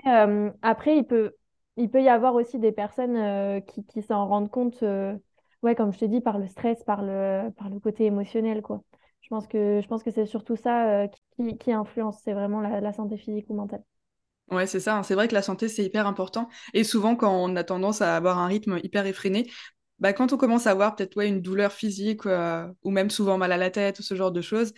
[0.62, 1.34] après il peut,
[1.76, 4.84] il peut y avoir aussi des personnes qui, qui s'en rendent compte,
[5.62, 8.82] ouais, comme je te dis, par le stress, par le, par le côté émotionnel, quoi.
[9.22, 12.82] Je pense que, je pense que c'est surtout ça qui, qui influence, c'est vraiment la,
[12.82, 13.82] la santé physique ou mentale.
[14.50, 14.98] Ouais, c'est ça.
[14.98, 15.02] Hein.
[15.02, 16.48] C'est vrai que la santé, c'est hyper important.
[16.74, 19.50] Et souvent, quand on a tendance à avoir un rythme hyper effréné,
[20.04, 23.38] bah, quand on commence à avoir peut-être ouais, une douleur physique euh, ou même souvent
[23.38, 24.74] mal à la tête ou ce genre de choses,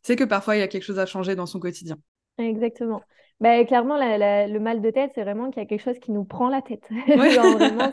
[0.00, 1.98] c'est que parfois il y a quelque chose à changer dans son quotidien.
[2.38, 3.02] Exactement.
[3.40, 6.24] Bah, clairement, le mal de tête, c'est vraiment qu'il y a quelque chose qui nous
[6.24, 6.88] prend la tête.
[7.08, 7.92] vraiment.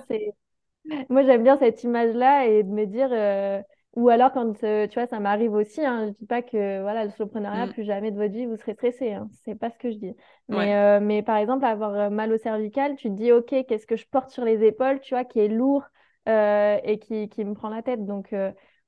[1.10, 3.62] Moi, j'aime bien cette image-là et de me dire, euh,
[3.97, 7.04] ou alors, quand euh, tu vois, ça m'arrive aussi, hein, je dis pas que voilà,
[7.04, 7.73] le soloprenariat, mm.
[7.73, 9.12] plus jamais de votre vie, vous serez stressé.
[9.12, 10.15] Hein, c'est pas ce que je dis.
[10.47, 13.97] Mais, euh, mais par exemple, avoir mal au cervical, tu te dis, OK, qu'est-ce que
[13.97, 15.84] je porte sur les épaules, tu vois, qui est lourd
[16.28, 18.06] et qui, qui, me prend la tête.
[18.06, 18.36] Donc,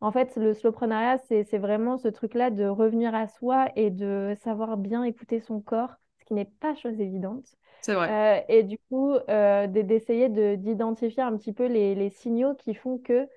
[0.01, 4.77] en fait, le soloprenariat, c'est vraiment ce truc-là de revenir à soi et de savoir
[4.77, 7.45] bien écouter son corps, ce qui n'est pas chose évidente.
[7.81, 8.45] C'est vrai.
[8.49, 13.27] et du coup, d'essayer d'identifier un petit peu les, les signaux qui font que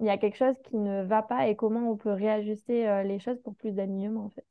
[0.00, 3.02] il y a quelque chose qui ne va pas et comment on peut réajuster euh,
[3.02, 4.44] les choses pour plus d'alignement en fait.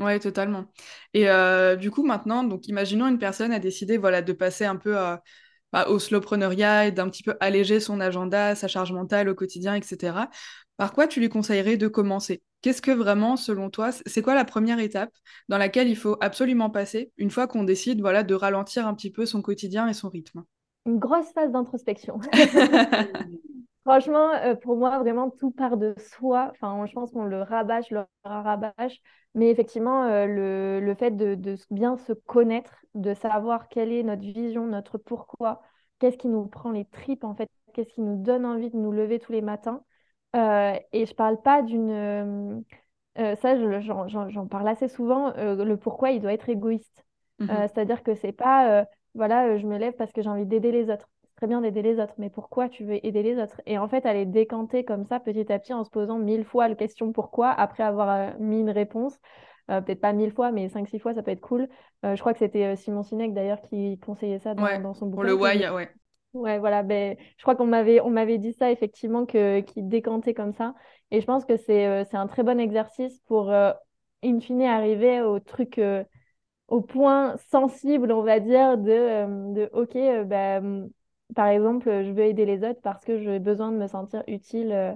[0.00, 0.66] Ouais, totalement.
[1.14, 4.76] Et euh, du coup, maintenant, donc imaginons une personne a décidé voilà, de passer un
[4.76, 5.22] peu à,
[5.72, 9.74] bah, au slowpreneuriat et d'un petit peu alléger son agenda, sa charge mentale au quotidien,
[9.74, 10.28] etc.
[10.76, 12.42] Par quoi tu lui conseillerais de commencer?
[12.62, 15.12] Qu'est-ce que vraiment, selon toi, c'est quoi la première étape
[15.48, 19.10] dans laquelle il faut absolument passer une fois qu'on décide voilà, de ralentir un petit
[19.10, 20.44] peu son quotidien et son rythme?
[20.86, 22.20] Une grosse phase d'introspection.
[23.88, 26.50] Franchement, euh, pour moi, vraiment, tout part de soi.
[26.50, 29.00] Enfin, je pense qu'on le rabâche, le rabâche.
[29.34, 34.02] Mais effectivement, euh, le, le, fait de, de, bien se connaître, de savoir quelle est
[34.02, 35.62] notre vision, notre pourquoi,
[36.00, 38.92] qu'est-ce qui nous prend les tripes, en fait, qu'est-ce qui nous donne envie de nous
[38.92, 39.82] lever tous les matins.
[40.36, 42.62] Euh, et je parle pas d'une...
[43.16, 45.32] ça, j'en parle assez souvent.
[45.34, 47.06] le pourquoi, il doit être égoïste.
[47.38, 50.90] Mmh c'est-à-dire que c'est pas, voilà, je me lève parce que j'ai envie d'aider les
[50.90, 53.60] autres très bien d'aider les autres, mais pourquoi tu veux aider les autres?
[53.64, 56.66] Et en fait, aller décanter comme ça petit à petit en se posant mille fois
[56.66, 57.50] la question pourquoi?
[57.50, 59.16] après avoir euh, mis une réponse.
[59.70, 61.68] Euh, peut-être pas mille fois, mais cinq, six fois, ça peut être cool.
[62.04, 65.14] Euh, je crois que c'était Simon Sinek d'ailleurs qui conseillait ça dans, son bouquin.
[65.14, 65.88] Pour le why, ouais.
[66.32, 66.82] Ouais, voilà.
[66.82, 70.74] Ben, je crois qu'on m'avait, on m'avait dit ça effectivement, que, qui décantait comme ça.
[71.12, 75.38] Et je pense que c'est, c'est un très bon exercice pour, in fine, arriver au
[75.38, 75.80] truc
[76.66, 79.94] au point sensible, on va dire, de, de OK,
[80.26, 80.90] ben,
[81.34, 84.72] par exemple, je veux aider les autres parce que j'ai besoin de me sentir utile,
[84.72, 84.92] euh,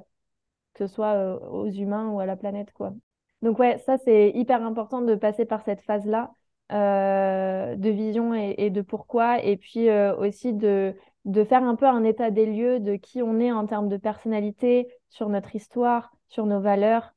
[0.75, 2.95] que ce soit euh, aux humains ou à la planète, quoi.
[3.43, 6.33] Donc ouais, ça c'est hyper important de passer par cette phase-là
[6.71, 12.05] euh, de vision et, de pourquoi, et puis aussi de, de faire un peu un
[12.05, 16.47] état des lieux de qui on est en termes de personnalité, sur notre histoire, sur
[16.47, 17.13] nos valeurs,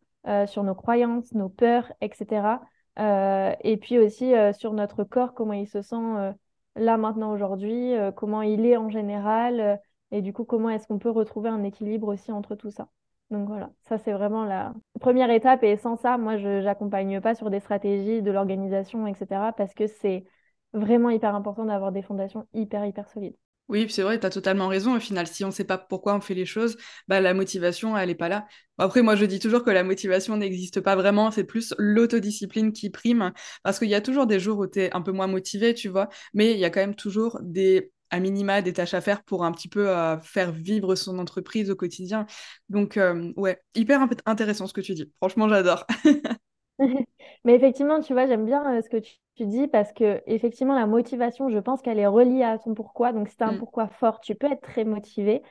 [0.47, 2.59] sur nos croyances, nos peurs, etc.
[2.97, 6.33] et puis aussi sur notre corps, comment il se sent
[6.75, 9.75] là maintenant aujourd'hui, euh, comment il est en général, euh,
[10.11, 12.89] et du coup comment est-ce qu'on peut retrouver un équilibre aussi entre tout ça.
[13.31, 17.35] Donc voilà, ça c'est vraiment la première étape et sans ça, moi je n'accompagne pas
[17.35, 19.51] sur des stratégies de l'organisation, etc.
[19.53, 20.25] parce que c'est
[20.73, 23.35] vraiment hyper important d'avoir des fondations hyper hyper solides.
[23.67, 24.95] Oui, c'est vrai, tu as totalement raison.
[24.95, 27.97] Au final, si on ne sait pas pourquoi on fait les choses, bah, la motivation,
[27.97, 28.45] elle n'est pas là.
[28.77, 31.31] Après, moi, je dis toujours que la motivation n'existe pas vraiment.
[31.31, 33.33] C'est plus l'autodiscipline qui prime.
[33.63, 35.89] Parce qu'il y a toujours des jours où tu es un peu moins motivé, tu
[35.89, 36.09] vois.
[36.35, 39.43] Mais il y a quand même toujours des, à minima, des tâches à faire pour
[39.43, 42.27] un petit peu euh, faire vivre son entreprise au quotidien.
[42.69, 45.11] Donc, euh, ouais, hyper intéressant ce que tu dis.
[45.17, 45.85] Franchement, j'adore.
[47.45, 50.87] Mais effectivement, tu vois, j'aime bien euh, ce que tu, dis parce que effectivement, la
[50.87, 53.11] motivation, je pense qu'elle est reliée à ton pourquoi.
[53.11, 53.59] Donc, si tu as un mm.
[53.59, 55.41] pourquoi fort, tu peux être très motivé.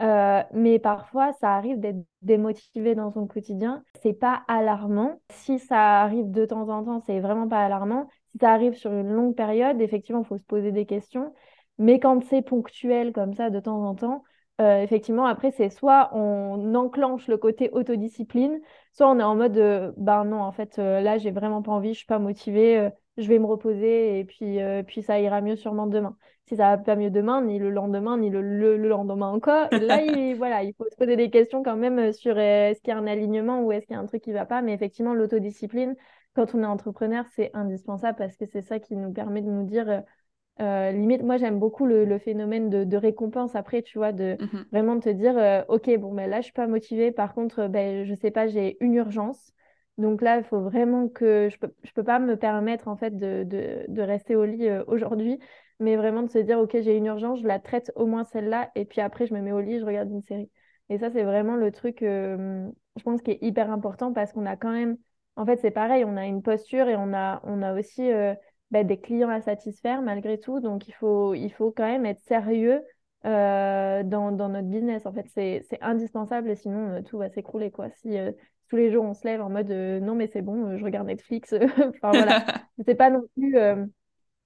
[0.00, 3.82] Euh, mais parfois, ça arrive d'être démotivé dans son quotidien.
[4.02, 5.20] C'est pas alarmant.
[5.30, 8.08] Si ça arrive de temps en temps, c'est vraiment pas alarmant.
[8.32, 11.34] Si ça arrive sur une longue période, effectivement, il faut se poser des questions.
[11.78, 14.24] Mais quand c'est ponctuel comme ça de temps en temps,
[14.60, 18.60] euh, effectivement, après, c'est soit on enclenche le côté autodiscipline,
[18.92, 21.92] soit on est en mode ben non, en fait, euh, là, j'ai vraiment pas envie,
[21.94, 25.86] je suis pas motivée, je vais me reposer et puis, puis ça ira mieux sûrement
[25.86, 26.16] demain.
[26.46, 30.02] Si ça va pas mieux demain, ni le lendemain, ni le, le, lendemain encore, là,
[30.02, 32.98] il, voilà, il faut se poser des questions quand même sur est-ce qu'il y a
[32.98, 34.62] un alignement ou est-ce qu'il y a un truc qui va pas.
[34.62, 35.94] Mais effectivement, l'autodiscipline,
[36.34, 39.64] quand on est entrepreneur, c'est indispensable parce que c'est ça qui nous permet de nous
[39.64, 40.02] dire
[40.60, 44.64] euh, limite, moi j'aime beaucoup le, phénomène de, récompense après, tu vois, de mhm.
[44.72, 48.04] vraiment te dire, euh, ok, bon, ben là je suis pas motivée, par contre, ben,
[48.04, 49.52] je sais pas, j'ai une urgence.
[49.98, 53.16] Donc là, il faut vraiment que je peux, je peux pas me permettre en fait
[53.16, 53.44] de,
[53.88, 55.38] de, rester au lit euh, aujourd'hui,
[55.80, 58.70] mais vraiment de se dire, ok, j'ai une urgence, je la traite au moins celle-là,
[58.74, 60.50] et puis après je me mets au lit, je regarde une série.
[60.88, 64.56] Et ça, c'est vraiment le truc, je pense, qui est hyper important parce qu'on a
[64.56, 64.96] quand même
[65.36, 68.10] en fait, c'est pareil, on a une posture et on a, on a aussi
[68.70, 70.60] bah, des clients à satisfaire malgré tout.
[70.60, 72.82] Donc, il faut, il faut quand même être sérieux
[73.24, 75.04] dans, dans, notre business.
[75.06, 77.70] En fait, c'est indispensable sinon, tout va s'écrouler.
[77.70, 77.90] quoi.
[77.90, 78.16] Si
[78.68, 81.52] tous les jours, on se lève en mode non, mais c'est bon, je regarde Netflix.
[81.78, 82.44] enfin, voilà.
[82.86, 83.56] c'est pas non plus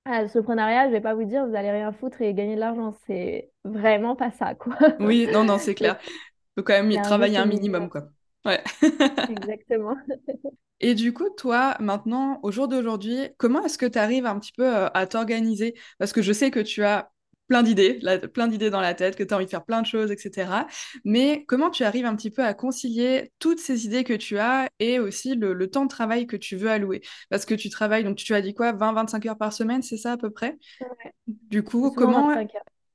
[0.05, 2.61] ah, le soloprenariat, je vais pas vous dire, vous allez rien foutre et gagner de
[2.61, 2.93] l'argent.
[3.07, 4.77] C'est vraiment pas ça, quoi.
[4.99, 5.97] Oui, non, non, c'est clair.
[6.03, 8.09] Il faut quand même y travailler un minimum, quoi.
[8.45, 8.63] Ouais.
[9.31, 9.97] Exactement.
[10.81, 14.53] Et du coup, toi, maintenant, au jour d'aujourd'hui, comment est-ce que tu arrives un petit
[14.53, 15.75] peu euh, à t'organiser?
[15.99, 17.13] Parce que je sais que tu as
[17.47, 18.01] plein d'idées,
[18.33, 20.67] plein d'idées dans la tête, que tu as envie de faire plein de choses, etc.
[21.05, 24.69] Mais comment tu arrives un petit peu à concilier toutes ces idées que tu as
[24.79, 27.03] et aussi le, temps de travail que tu veux allouer?
[27.31, 30.13] Parce que tu travailles, donc tu as dit quoi, 20-25 heures par semaine, c'est ça
[30.13, 30.57] à peu près?
[30.81, 31.13] Ouais.
[31.27, 32.35] Du coup, comment...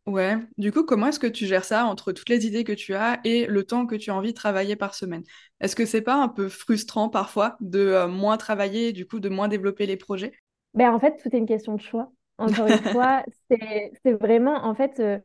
[0.07, 2.95] Ouais, du coup, comment est-ce que tu gères ça entre toutes les idées que tu
[2.95, 5.23] as et le temps que tu as envie de travailler par semaine?
[5.59, 9.27] Est-ce que c'est pas un peu frustrant parfois de euh, moins travailler, du coup, de
[9.27, 10.31] moins développer les projets?
[10.73, 12.11] Ben, En fait, tout est une question de choix.
[12.37, 15.19] Encore une fois, c'est vraiment, en fait, euh,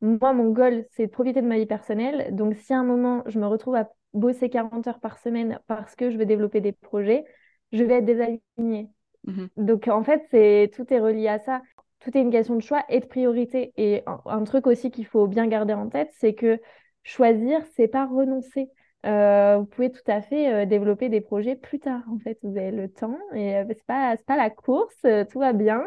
[0.00, 2.34] moi, mon goal, c'est de profiter de ma vie personnelle.
[2.34, 5.96] Donc, si à un moment, je me retrouve à bosser 40 heures par semaine parce
[5.96, 7.24] que je veux développer des projets,
[7.72, 8.90] je vais être désalignée.
[9.26, 11.62] Mmh Donc, en fait, c'est tout est relié à ça.
[12.00, 13.72] Tout est une question de choix et de priorité.
[13.76, 16.60] Et un, truc aussi qu'il faut bien garder en tête, c'est que
[17.02, 18.70] choisir, c'est pas renoncer.
[19.06, 22.02] Euh, vous pouvez tout à fait euh, développer des projets plus tard.
[22.12, 25.84] En fait, vous avez le temps et ce c'est pas, la course, tout va bien.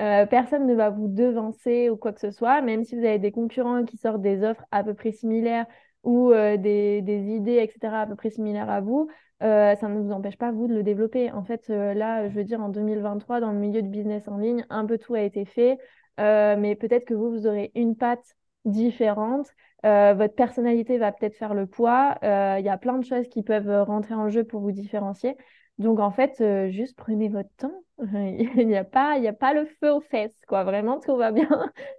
[0.00, 3.18] Euh, personne ne va vous devancer ou quoi que ce soit, même si vous avez
[3.18, 5.66] des concurrents qui sortent des offres à peu près similaires
[6.04, 9.10] ou euh, des, idées, etc., à peu près similaires à vous,
[9.42, 11.30] euh, ça ne vous empêche pas, vous, de le développer.
[11.32, 14.64] En fait, là, je veux dire, en 2023, dans le milieu du business en ligne,
[14.70, 15.78] un peu tout a été fait,
[16.18, 19.48] mais peut-être que vous, vous aurez une patte différente.
[19.82, 22.18] votre personnalité va peut-être faire le poids.
[22.22, 25.36] Il y a plein de choses qui peuvent rentrer en jeu pour vous différencier.
[25.80, 27.72] Donc, en fait, euh, juste prenez votre temps.
[28.02, 30.62] il n'y a, pas, il a pas le feu aux fesses, quoi.
[30.62, 31.48] Vraiment, tout va bien.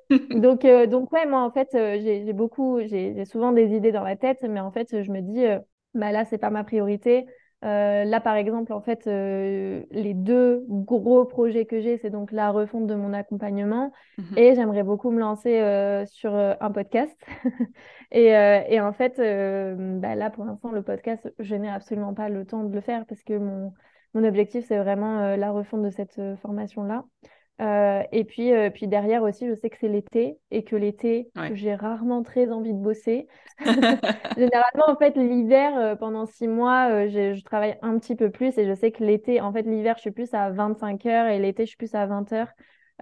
[0.29, 4.03] donc, euh, donc, ouais, moi, en fait, euh, j'ai beaucoup, j'ai souvent des idées dans
[4.03, 5.43] la tête, mais en fait, je me dis,
[5.93, 7.27] bah là, c'est pas ma priorité.
[7.63, 12.31] Euh, là, par exemple, en fait, euh, les deux gros projets que j'ai, c'est donc
[12.31, 14.37] la refonte de mon accompagnement mhm.
[14.37, 17.15] et j'aimerais beaucoup me lancer euh, sur un podcast.
[18.11, 22.45] et, et, en fait, bah là, pour l'instant, le podcast, je n'ai absolument pas le
[22.45, 23.73] temps de le faire parce que mon,
[24.15, 27.05] mon objectif, c'est vraiment la refonte de cette formation-là.
[27.61, 31.29] Euh, et puis, euh, puis derrière aussi, je sais que c'est l'été et que l'été,
[31.53, 33.27] j'ai rarement très envie de bosser.
[34.37, 38.65] Généralement, en fait, l'hiver, euh, pendant six mois, je, travaille un petit peu plus et
[38.65, 41.65] je sais que l'été, en fait, l'hiver, je suis plus à 25 heures et l'été,
[41.65, 42.51] je suis plus à 20 heures.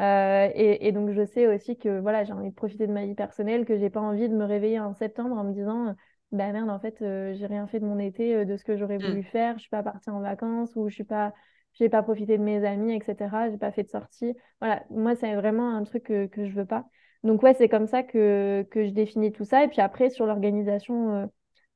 [0.01, 3.15] Et, et, donc, je sais aussi que voilà, j'ai envie de profiter de ma vie
[3.15, 5.95] personnelle, que j'ai pas envie de me réveiller en septembre en me disant
[6.31, 9.07] bah merde, en fait, j'ai rien fait de mon été, de ce que j'aurais mmh.
[9.07, 11.33] voulu faire, je suis pas partie en vacances ou je suis pas
[11.73, 13.49] j'ai pas profité de mes amis, etc.
[13.49, 14.35] J'ai pas fait de sortie.
[14.59, 16.85] Voilà, moi, c'est vraiment un truc que, que je veux pas.
[17.23, 19.63] Donc, ouais, c'est comme ça que, que je définis tout ça.
[19.63, 21.25] Et puis après, sur l'organisation euh,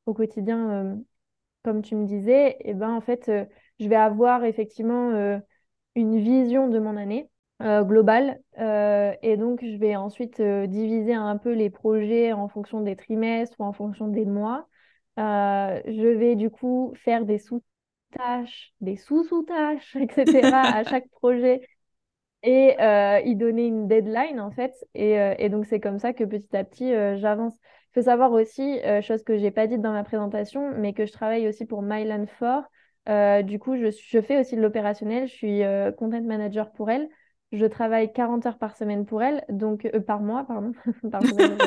[0.06, 0.96] au quotidien, euh,
[1.64, 3.46] comme tu me disais, et eh ben, en fait, euh,
[3.80, 5.42] je vais avoir effectivement
[5.96, 7.30] une vision de mon année
[7.62, 8.42] globale.
[8.58, 13.64] et donc, je vais ensuite diviser un peu les projets en fonction des trimestres ou
[13.64, 14.68] en fonction des mois.
[15.18, 17.64] je vais du coup faire des sous
[18.14, 20.62] tâches, des sous-sous-tâches, etc.
[20.62, 21.62] à chaque projet
[22.44, 24.74] et euh, y donner une deadline en fait.
[24.94, 27.56] Et, euh, et donc c'est comme ça que petit à petit euh, j'avance.
[27.92, 31.12] Il faut savoir aussi, chose que j'ai pas dite dans ma présentation, mais que je
[31.12, 32.26] travaille aussi pour Mylan
[33.06, 33.44] 4.
[33.44, 35.28] du coup, je, je, fais aussi de l'opérationnel.
[35.28, 35.62] Je suis
[35.96, 37.08] content manager pour elle.
[37.54, 40.74] Je travaille 40 heures par semaine pour elle, donc par mois, pardon.
[41.12, 41.58] par semaine,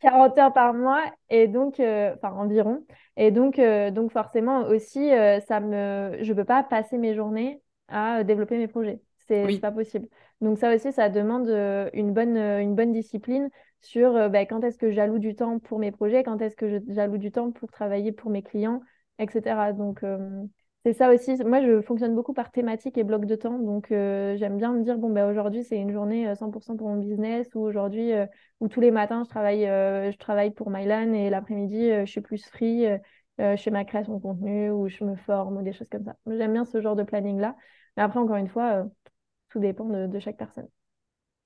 [0.00, 2.82] 40 heures par mois, et donc, enfin environ.
[3.16, 6.18] Et donc, euh, donc forcément aussi, euh, ça me...
[6.20, 9.00] je ne peux pas passer mes journées à développer mes projets.
[9.26, 10.06] C'est n'est pas possible.
[10.40, 13.48] Donc ça aussi, ça demande euh, une bonne, une bonne discipline
[13.80, 17.18] sur bah, quand est-ce que j'alloue du temps pour mes projets, quand est-ce que j'alloue
[17.18, 18.82] du temps pour travailler pour mes clients,
[19.18, 19.72] etc.
[19.72, 20.04] Donc
[20.86, 21.34] c'est ça aussi.
[21.44, 23.58] Moi, je fonctionne beaucoup par thématique et bloc de temps.
[23.58, 26.88] Donc, euh, j'aime bien me dire, bon, ben, aujourd'hui, c'est une journée 100% euh, pour
[26.88, 28.24] mon business, ou aujourd'hui, euh,
[28.60, 32.46] ou tous les matins, je travaille, je travaille pour Mylan, et l'après-midi, je suis plus
[32.46, 32.86] free,
[33.38, 36.14] je fais ma création de contenu, ou je me forme, ou des choses comme ça.
[36.24, 37.56] J'aime bien ce genre de planning-là.
[37.96, 38.84] Mais après, encore une fois,
[39.48, 40.68] tout dépend de, chaque personne.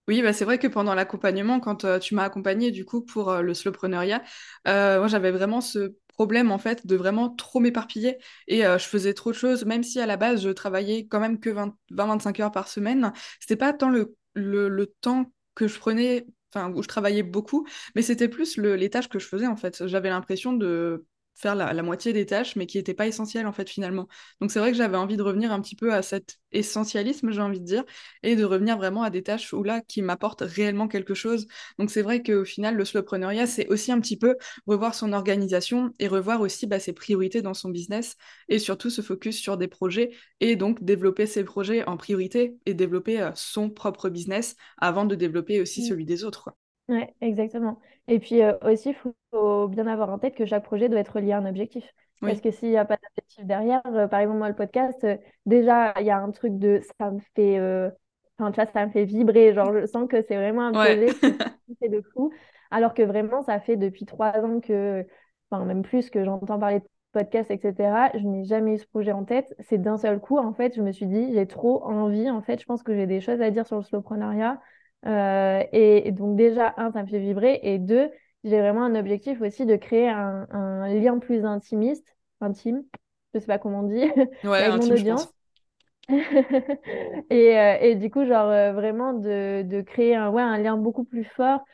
[0.07, 3.55] Oui, bah c'est vrai que pendant l'accompagnement, quand tu m'as accompagné du coup pour le
[3.55, 4.23] slowpreneuriat,
[4.67, 8.19] moi j'avais vraiment ce problème en fait de vraiment trop m'éparpiller.
[8.47, 11.19] Et euh, je faisais trop de choses même si à la base je travaillais quand
[11.19, 13.11] même que 20-25 heures par semaine.
[13.41, 18.03] C'était pas tant le, le, temps que je prenais enfin où je travaillais beaucoup mais
[18.03, 19.87] c'était plus le, les tâches que je faisais en fait.
[19.87, 23.69] J'avais l'impression de faire la, moitié des tâches, mais qui n'étaient pas essentielles en fait
[23.69, 24.09] finalement.
[24.41, 27.41] Donc c'est vrai que j'avais envie de revenir un petit peu à cet essentialisme, j'ai
[27.41, 27.85] envie de dire,
[28.23, 31.47] et de revenir vraiment à des tâches où là qui m'apportent réellement quelque chose.
[31.79, 35.95] Donc c'est vrai qu'au final, le slowpreneuriat, c'est aussi un petit peu revoir son organisation
[35.99, 38.17] et revoir aussi bah, ses priorités dans son business
[38.49, 42.75] et surtout se focus sur des projets et donc développer ses projets en priorité et
[42.75, 45.85] développer euh, son propre business avant de développer aussi mmh.
[45.87, 46.51] celui des autres.
[46.91, 47.79] Oui, exactement.
[48.09, 51.21] Et puis euh, aussi, il faut, bien avoir en tête que chaque projet doit être
[51.21, 51.85] lié à un objectif.
[52.21, 55.17] Parce que s'il n'y a pas d'objectif derrière, euh, par exemple, moi, le podcast, euh,
[55.47, 57.59] déjà, il y a un truc de ça me fait.
[58.39, 59.55] Enfin, tu vois, ça me fait vibrer.
[59.55, 61.07] Genre, je sens que c'est vraiment un projet
[61.67, 62.31] qui fait de fou.
[62.71, 65.07] Alors que vraiment, ça fait depuis trois ans que.
[65.51, 68.11] Enfin, même plus que j'entends parler de podcast, etc.
[68.15, 69.55] Je n'ai jamais eu ce projet en tête.
[69.61, 72.29] C'est d'un seul coup, en fait, je me suis dit, j'ai trop envie.
[72.29, 74.61] En fait, je pense que j'ai des choses à dire sur le slowpreneuriat.
[75.07, 77.61] Euh, et, donc déjà, un, ça me fait vibrer.
[77.63, 78.11] Et deux,
[78.45, 82.83] j'ai vraiment un objectif aussi de créer un, lien plus intimiste, intime,
[83.35, 84.03] je sais pas comment on dit,
[84.45, 85.33] avec mon audience.
[86.09, 90.77] et, euh, et, du coup, genre euh, vraiment de, de, créer un, ouais, un lien
[90.77, 91.65] beaucoup plus fort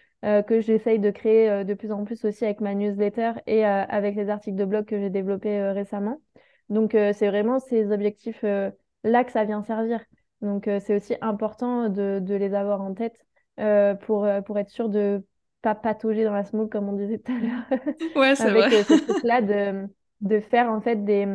[0.49, 4.29] que j'essaye de créer de plus en plus aussi avec ma newsletter et avec les
[4.29, 6.21] articles de blog que j'ai développés récemment.
[6.69, 10.01] Donc, c'est vraiment ces objectifs-là que ça vient servir.
[10.43, 13.19] Donc, euh, c'est aussi important de, les avoir en tête
[13.59, 15.25] euh, pour, euh, pour être sûr de
[15.63, 17.65] pas patauger dans la smoke, comme on disait tout à l'heure.
[18.17, 18.65] Ouais, c'est vrai.
[18.65, 19.89] Avec ce truc-là de,
[20.21, 21.27] de faire en fait des,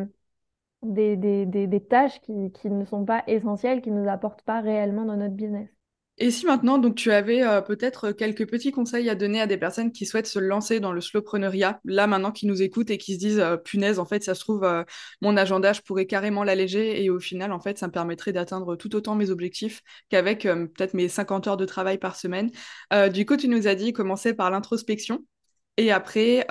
[0.82, 4.60] des, des, des, tâches qui, qui ne sont pas essentielles, qui ne nous apportent pas
[4.60, 5.68] réellement dans notre business.
[6.18, 9.56] Et si maintenant, donc, tu avais euh, peut-être quelques petits conseils à donner à des
[9.56, 13.14] personnes qui souhaitent se lancer dans le slowpreneuriat, là maintenant qui nous écoutent et qui
[13.14, 14.84] se disent euh, punaise, en fait, ça se trouve, euh,
[15.22, 18.76] mon agenda, je pourrais carrément l'alléger et au final, en fait, ça me permettrait d'atteindre
[18.76, 22.50] tout autant mes objectifs qu'avec peut-être mes 50 heures de travail par semaine.
[23.12, 25.24] du coup, tu nous as dit commencer par l'introspection.
[25.78, 26.44] Et après,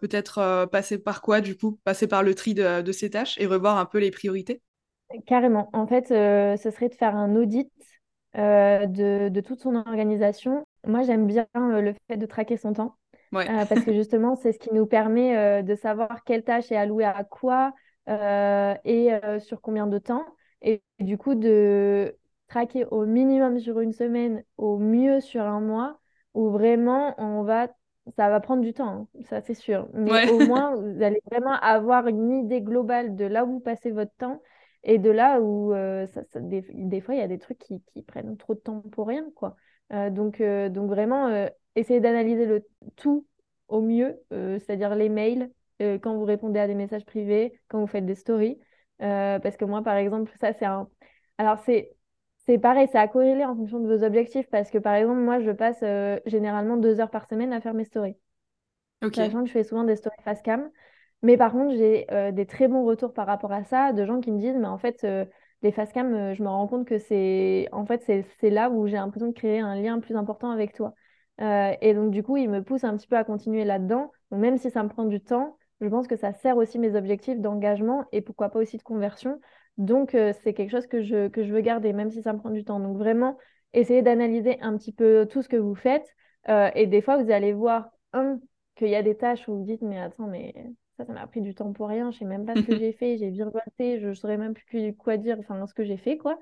[0.00, 1.78] peut-être passer par quoi, du coup?
[1.84, 4.62] Passer par le tri de, de, ces tâches et revoir un peu les priorités?
[5.26, 5.68] Carrément.
[5.72, 7.70] En fait, ce serait de faire un audit
[8.38, 10.66] euh, de, toute son organisation.
[10.86, 12.96] Moi, j'aime bien euh, le fait de traquer son temps.
[13.34, 17.04] Euh, parce que justement, c'est ce qui nous permet de savoir quelle tâche est allouée
[17.04, 17.74] à quoi
[18.08, 20.24] et sur combien de temps.
[20.62, 22.16] Et, du coup, de
[22.48, 25.98] traquer au minimum sur une semaine, au mieux sur un mois,
[26.34, 27.68] où vraiment on va
[28.16, 29.88] ça va prendre du temps, hein, ça c'est sûr.
[29.94, 33.92] Mais au moins, vous allez vraiment avoir une idée globale de là où vous passez
[33.92, 34.42] votre temps
[34.84, 37.82] et de là où euh, ça, des, des, fois, il y a des trucs qui,
[37.92, 39.56] qui, prennent trop de temps pour rien, quoi.
[39.92, 42.66] Euh, donc, euh, donc vraiment, essayez d'analyser le
[42.96, 43.26] tout
[43.68, 48.06] au mieux, c'est-à-dire les mails, quand vous répondez à des messages privés, quand vous faites
[48.06, 48.58] des stories.
[48.98, 50.88] parce que moi, par exemple, ça, c'est un...
[51.38, 51.92] Alors, c'est...
[52.44, 55.38] C'est pareil, c'est à corréler en fonction de vos objectifs parce que par exemple, moi,
[55.38, 55.84] je passe
[56.26, 58.16] généralement deux heures par semaine à faire mes stories.
[59.00, 59.14] Ok.
[59.14, 60.68] Sachant que je fais souvent des stories face cam.
[61.22, 64.20] Mais par contre, j'ai euh, des très bons retours par rapport à ça, de gens
[64.20, 65.24] qui me disent, mais en fait, euh,
[65.62, 68.04] les facecam, euh, je me rends compte que c'est en fait,
[68.42, 70.94] là où j'ai l'impression de créer un lien plus important avec toi.
[71.38, 74.10] et donc, du coup, ils me poussent un petit peu à continuer là-dedans.
[74.30, 77.38] même si ça me prend du temps, je pense que ça sert aussi mes objectifs
[77.40, 79.40] d'engagement et pourquoi pas aussi de conversion.
[79.78, 80.10] Donc,
[80.42, 82.64] c'est quelque chose que je, que je veux garder, même si ça me prend du
[82.64, 82.80] temps.
[82.80, 83.38] Donc, vraiment,
[83.72, 86.06] essayez d'analyser un petit peu tout ce que vous faites.
[86.48, 88.38] et des fois, vous allez voir, un,
[88.76, 90.54] qu'il y a des tâches où vous dites, mais attends, mais
[90.96, 92.10] ça, ça m'a pris du temps pour rien.
[92.10, 93.16] Je sais même pas ce que j'ai fait.
[93.18, 94.00] J'ai virevolté.
[94.00, 96.38] Je ne saurais même plus quoi dire, enfin, ce que j'ai fait, quoi.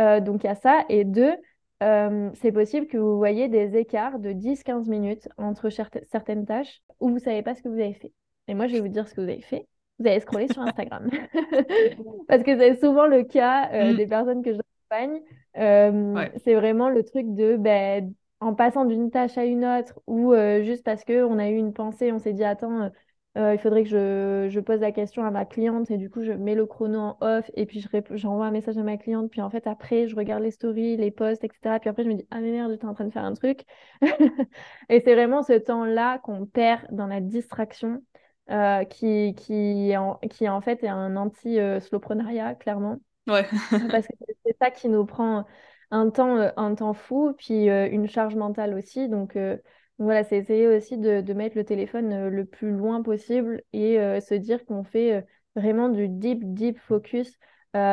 [0.00, 0.84] Euh, donc, il y a ça.
[0.88, 1.34] Et deux,
[1.82, 7.08] euh, c'est possible que vous voyez des écarts de 10-15 minutes entre certaines tâches où
[7.08, 8.12] vous ne savez pas ce que vous avez fait.
[8.46, 9.66] Et moi, je vais vous dire ce que vous avez fait.
[9.98, 11.10] Vous allez scroller sur Instagram.
[12.28, 13.96] Parce que c'est souvent le cas euh, mm.
[13.96, 15.20] des personnes que j'accompagne.
[15.54, 20.32] C'est vraiment le truc de, ben, en passant d'une tâche à une autre ou
[20.62, 22.90] juste parce qu'on a eu une pensée, on s'est dit, attends,
[23.38, 26.24] euh, il faudrait que je, je, pose la question à ma cliente et du coup,
[26.24, 29.30] je mets le chrono en off et puis j'envoie un message à ma cliente.
[29.30, 31.78] Puis en fait, après, je regarde les stories, les posts, etc.
[31.78, 33.64] Puis après, je me dis, ah mais merde, j'étais en train de faire un truc.
[34.88, 38.02] et c'est vraiment ce temps-là qu'on perd dans la distraction
[38.50, 42.96] euh, qui, qui, en, qui en fait est un anti-slowprenariat, clairement.
[43.28, 43.46] Ouais.
[43.92, 45.44] Parce que c'est ça qui nous prend
[45.92, 49.08] un temps, un temps fou, puis euh, une charge mentale aussi.
[49.08, 49.36] Donc,
[49.98, 54.20] voilà, c'est essayer aussi de, mettre le téléphone euh, le plus loin possible et euh,
[54.20, 55.20] se dire qu'on fait euh,
[55.56, 57.38] vraiment du deep, deep focus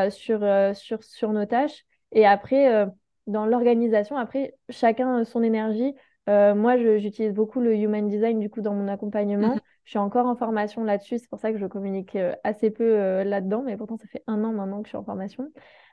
[0.10, 0.40] sur,
[0.74, 1.86] sur, sur nos tâches.
[2.12, 2.88] Et après,
[3.28, 5.94] dans l'organisation, après, chacun son énergie.
[6.28, 9.60] moi, j'utilise beaucoup le human design du coup dans mon accompagnement.
[9.86, 13.64] Je suis encore en formation là-dessus, c'est pour ça que je communique assez peu là-dedans,
[13.64, 15.52] mais pourtant ça fait un an maintenant que je suis en formation.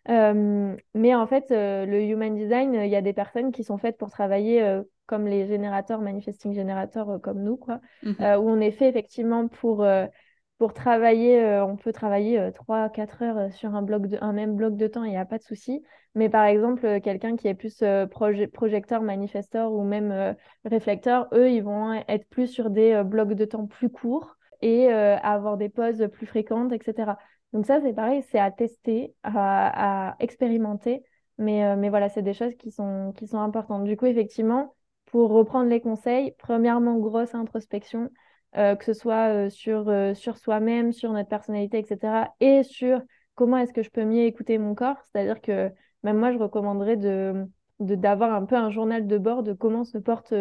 [0.08, 4.10] mais en fait, le human design, il y a des personnes qui sont faites pour
[4.10, 9.48] travailler comme les générateurs, manifesting générateurs comme nous, quoi, mmh où on est fait effectivement
[9.48, 9.84] pour
[10.62, 15.02] pour travailler, on peut travailler 3-4 heures sur un, bloc un même bloc de temps,
[15.02, 15.82] il n'y a pas de souci.
[16.14, 17.82] Mais par exemple, quelqu'un qui est plus
[18.52, 23.66] projecteur, manifesteur ou même réflecteur, eux, ils vont être plus sur des blocs de temps
[23.66, 27.16] plus courts et avoir des pauses plus fréquentes, etc.
[27.52, 31.02] Donc ça, c'est pareil, c'est à tester, à, expérimenter.
[31.38, 33.82] Mais, euh, mais voilà, c'est des choses qui sont, qui sont importantes.
[33.82, 38.10] Du coup, effectivement, pour reprendre les conseils, premièrement, grosse introspection,
[38.56, 42.28] euh, que ce soit euh, sur, sur soi-même, sur notre personnalité, etc.
[42.40, 43.00] Et sur
[43.34, 44.98] comment est-ce que je peux mieux écouter mon corps.
[45.04, 45.70] C'est-à-dire que
[46.02, 47.46] même moi, je recommanderais de,
[47.80, 50.34] d'avoir un peu un journal de bord de comment se porte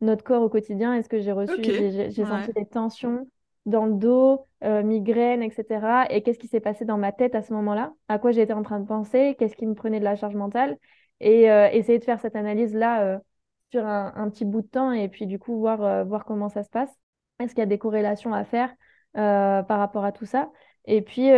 [0.00, 0.94] notre corps au quotidien.
[0.94, 3.26] Est-ce que j'ai reçu, j'ai, senti des tensions
[3.66, 6.06] dans le dos, euh, migraine, etc.
[6.10, 7.92] Et qu'est-ce qui s'est passé dans ma tête à ce moment-là?
[8.08, 9.36] À quoi j'étais en train de penser?
[9.38, 10.78] Qu'est-ce qui me prenait de la charge mentale?
[11.20, 13.18] Et euh, essayer de faire cette analyse-là euh,
[13.70, 16.70] sur un, petit bout de temps et puis du coup voir, voir comment ça se
[16.70, 16.94] passe.
[17.40, 18.74] Est-ce qu'il y a des corrélations à faire
[19.14, 20.50] par rapport à tout ça?
[20.86, 21.28] Et puis,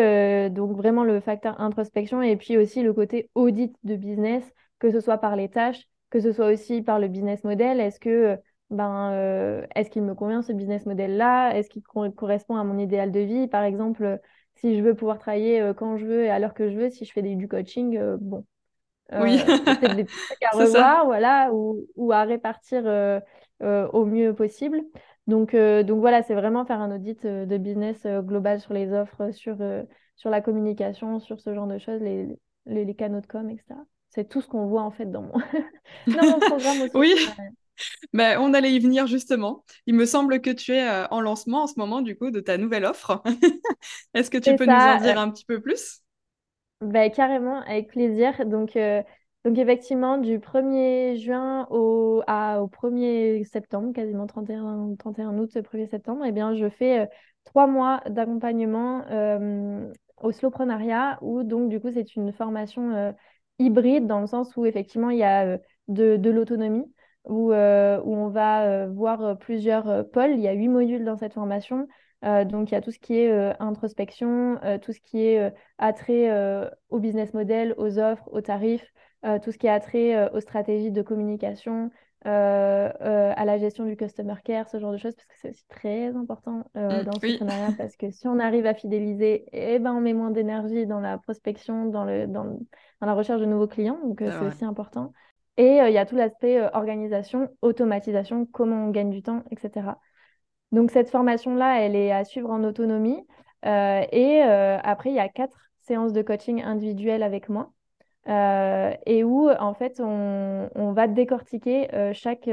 [0.51, 4.45] donc vraiment le facteur introspection et puis aussi le côté audit de business,
[4.79, 7.81] que ce soit par les tâches, que ce soit aussi par le business model.
[7.81, 8.39] Est-ce que
[8.71, 11.57] ben, euh, est-ce qu'il me convient ce business model-là?
[11.57, 13.49] Est-ce qu'il correspond à mon idéal de vie?
[13.49, 14.19] Par exemple,
[14.57, 16.91] si je veux pouvoir travailler euh, quand je veux et à l'heure que je veux,
[16.91, 18.45] si je fais du coaching, euh, bon.
[19.21, 19.39] oui,
[19.81, 22.85] c'est des trucs à revoir, voilà, ou, ou, à répartir
[23.61, 24.83] au mieux possible?
[25.27, 29.57] Donc, donc voilà, c'est vraiment faire un audit de business global sur les offres, sur,
[30.17, 33.81] sur la communication, sur ce genre de choses, les, les, les canaux de com, etc.
[34.11, 35.33] C'est tout ce qu'on voit en fait dans mon,
[36.07, 36.91] dans mon programme aussi.
[36.95, 37.15] Oui.
[38.13, 39.65] Ben, on allait y venir justement.
[39.87, 42.41] Il me semble que tu es euh, en lancement en ce moment du coup de
[42.41, 43.23] ta nouvelle offre.
[44.15, 46.01] Est-ce que tu peux nous en dire un petit peu plus?
[46.81, 48.47] Ben, Carrément, avec plaisir.
[48.47, 49.03] Donc, euh,
[49.47, 55.89] donc effectivement, du 1er juin au, à, au 1er septembre, quasiment 31, 31 août, 1er
[55.89, 57.07] septembre, eh bien, je fais euh,
[57.45, 59.05] trois mois d'accompagnement
[60.23, 63.15] au slowprenariat où donc du coup c'est une formation
[63.59, 66.85] hybride dans le sens où effectivement il y a de, l'autonomie
[67.25, 70.31] où, euh, où on va euh, voir euh, plusieurs pôles.
[70.33, 71.87] Il y a huit modules dans cette formation.
[72.23, 73.31] donc, il y a tout ce qui est
[73.61, 76.29] introspection, tout ce qui est attrait
[76.89, 78.93] au business model, aux offres, aux tarifs,
[79.43, 81.91] tout ce qui est attrait aux stratégies de communication,
[82.25, 86.15] à la gestion du customer care, ce genre de choses, parce que c'est aussi très
[86.15, 90.01] important mmh, dans ce partenariat, parce que si on arrive à fidéliser, eh ben, on
[90.01, 93.99] met moins d'énergie dans la prospection, dans, le, dans, dans, la recherche de nouveaux clients,
[94.05, 95.13] donc c'est aussi important.
[95.57, 99.43] Et euh, il y a tout l'aspect euh, organisation, automatisation, comment on gagne du temps,
[99.51, 99.99] etc.
[100.73, 103.27] Donc cette formation-là, elle est à suivre en autonomie.
[103.65, 107.73] Euh, et après, il y a quatre séances de coaching individuelles avec moi.
[108.27, 112.51] Et où, en fait, on, va décortiquer chaque,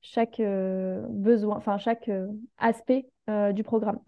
[0.00, 2.10] chaque besoin, enfin chaque
[2.58, 3.06] aspect
[3.52, 3.98] du programme.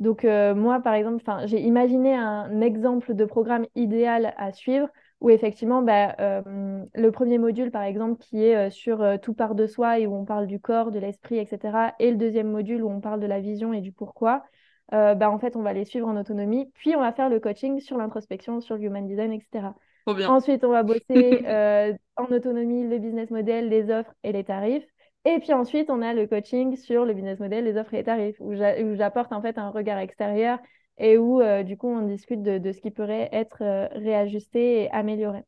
[0.00, 4.88] Donc moi, par exemple, j'ai imaginé un exemple de programme idéal à suivre
[5.24, 9.32] où effectivement, bah, euh, le premier module, par exemple, qui est euh, sur euh, tout
[9.32, 12.50] part de soi et où on parle du corps, de l'esprit, etc., et le deuxième
[12.50, 14.44] module où on parle de la vision et du pourquoi,
[14.92, 17.80] bah, en fait, on va les suivre en autonomie, puis on va faire le coaching
[17.80, 19.68] sur l'introspection, sur le human design, etc.
[20.06, 21.44] Ensuite, on va bosser
[22.16, 24.86] en autonomie le business model, les offres et les tarifs.
[25.26, 28.04] Et puis ensuite, on a le coaching sur le business model, les offres et les
[28.04, 30.58] tarifs, où j'apporte en fait un regard extérieur
[30.98, 34.90] et où euh, du coup on discute de, ce qui pourrait être euh, réajusté et
[34.90, 35.44] amélioré.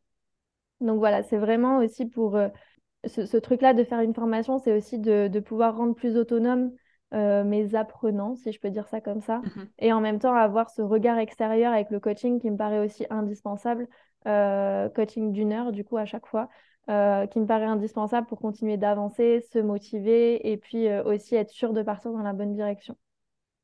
[0.81, 2.49] Donc voilà, c'est vraiment aussi pour euh,
[3.07, 6.73] ce, truc-là de faire une formation, c'est aussi de, pouvoir rendre plus autonome
[7.13, 10.69] mes apprenants, si je peux dire ça comme ça, mmh et en même temps avoir
[10.69, 13.89] ce regard extérieur avec le coaching qui me paraît aussi indispensable,
[14.95, 16.49] coaching d'une heure du coup à chaque fois.
[16.87, 16.93] qui
[17.41, 22.13] me paraît indispensable pour continuer d'avancer, se motiver et puis aussi être sûr de partir
[22.13, 22.97] dans la bonne direction.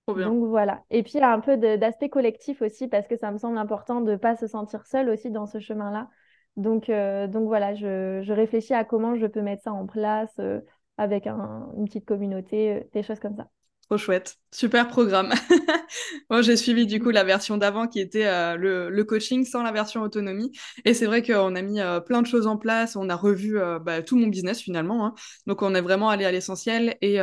[0.09, 0.83] Donc voilà.
[0.91, 3.59] Et puis il y a un peu d'aspect collectif aussi parce que ça me semble
[3.59, 6.09] important de ne pas se sentir seul aussi dans ce chemin-là.
[6.57, 10.61] Donc, euh, donc voilà, je, réfléchis à comment je peux mettre ça en place euh,
[10.99, 13.49] avec une petite communauté, euh, des choses comme ça.
[13.93, 15.35] Trop chouette, super programme.
[16.31, 19.71] Moi, j'ai suivi du coup la version d'avant qui était euh, le, coaching sans la
[19.71, 20.51] version autonomie.
[20.87, 23.61] Et c'est vrai qu'on a mis euh, plein de choses en place, on a revu
[23.61, 25.05] euh, bah, tout mon business finalement.
[25.05, 25.15] Hein.
[25.47, 27.19] Donc, on est vraiment allé à l'essentiel et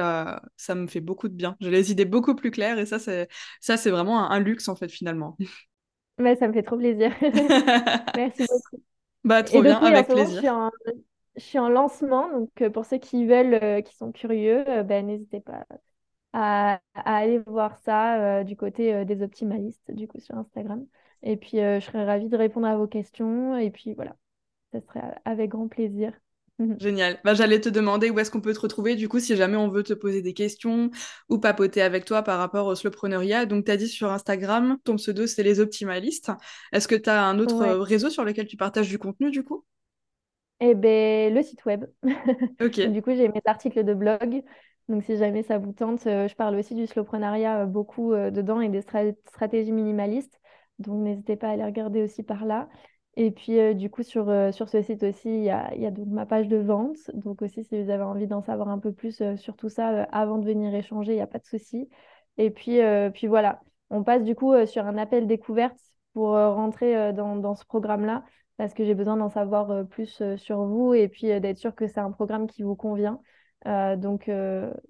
[0.57, 1.57] ça me fait beaucoup de bien.
[1.59, 3.29] J'ai les idées beaucoup plus claires et ça, c'est
[3.61, 5.37] ça, c'est vraiment un, luxe en fait finalement.
[6.19, 7.11] Ouais, ça me fait trop plaisir.
[8.15, 8.83] Merci beaucoup.
[9.23, 10.69] Bah, trop bien, avec plaisir.
[11.35, 15.65] Je suis, en, lancement, donc pour ceux qui veulent, qui sont curieux, ben, n'hésitez pas
[16.33, 20.85] à, aller voir ça euh, du côté euh, des optimalistes, du coup, sur Instagram.
[21.23, 23.57] Et puis, euh, je serais ravie de répondre à vos questions.
[23.57, 24.15] Et puis, voilà,
[24.71, 26.13] ça serait avec grand plaisir.
[26.79, 27.19] Génial.
[27.23, 29.69] Bah, J'allais te demander où est-ce qu'on peut te retrouver, du coup, si jamais on
[29.69, 30.91] veut te poser des questions
[31.29, 33.45] ou papoter avec toi par rapport au slowpreneuriat.
[33.45, 36.31] Donc, tu as dit sur Instagram, ton pseudo, c'est les optimalistes.
[36.71, 39.63] Est-ce que tu as un autre réseau sur lequel tu partages du contenu, du coup?
[40.61, 41.85] Eh ben, le site web.
[42.61, 42.81] Ok.
[42.81, 44.43] du coup, j'ai mes articles de blog.
[44.89, 48.31] Donc, si jamais ça vous tente, euh, je parle aussi du slowpreneuriat euh, beaucoup euh,
[48.31, 50.41] dedans et des stratégies minimalistes.
[50.79, 52.67] Donc, n'hésitez pas à aller regarder aussi par là.
[53.15, 56.47] Et puis, du coup, sur, sur ce site aussi, il y a, donc ma page
[56.47, 56.97] de vente.
[57.13, 60.37] Donc aussi, si vous avez envie d'en savoir un peu plus sur tout ça avant
[60.37, 61.89] de venir échanger, il n'y a pas de souci.
[62.37, 62.79] Et puis,
[63.13, 63.59] puis voilà,
[63.89, 65.77] on passe du coup sur un appel découverte
[66.13, 68.23] pour rentrer dans, dans ce programme-là,
[68.55, 71.99] parce que j'ai besoin d'en savoir plus sur vous et puis d'être sûr que c'est
[71.99, 73.19] un programme qui vous convient.
[73.65, 74.29] Donc,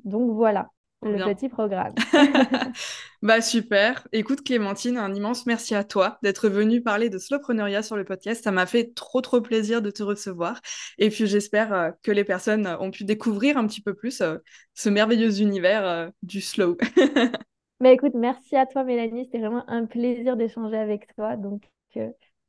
[0.04, 0.70] donc voilà
[1.02, 1.94] le petit programme.
[3.22, 4.08] bah super.
[4.12, 8.44] Écoute Clémentine, un immense merci à toi d'être venue parler de slowpreneuriat sur le podcast.
[8.44, 10.60] Ça m'a fait trop trop plaisir de te recevoir.
[10.98, 14.38] Et puis j'espère euh, que les personnes ont pu découvrir un petit peu plus euh,
[14.74, 16.78] ce merveilleux univers euh, du slow.
[17.80, 19.26] bah écoute, merci à toi Mélanie.
[19.26, 21.38] C'était vraiment un plaisir d'échanger avec toi.
[21.38, 21.64] Donc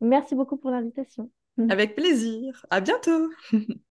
[0.01, 1.31] merci beaucoup pour l'invitation.
[1.69, 2.65] Avec plaisir.
[2.71, 3.31] À bientôt.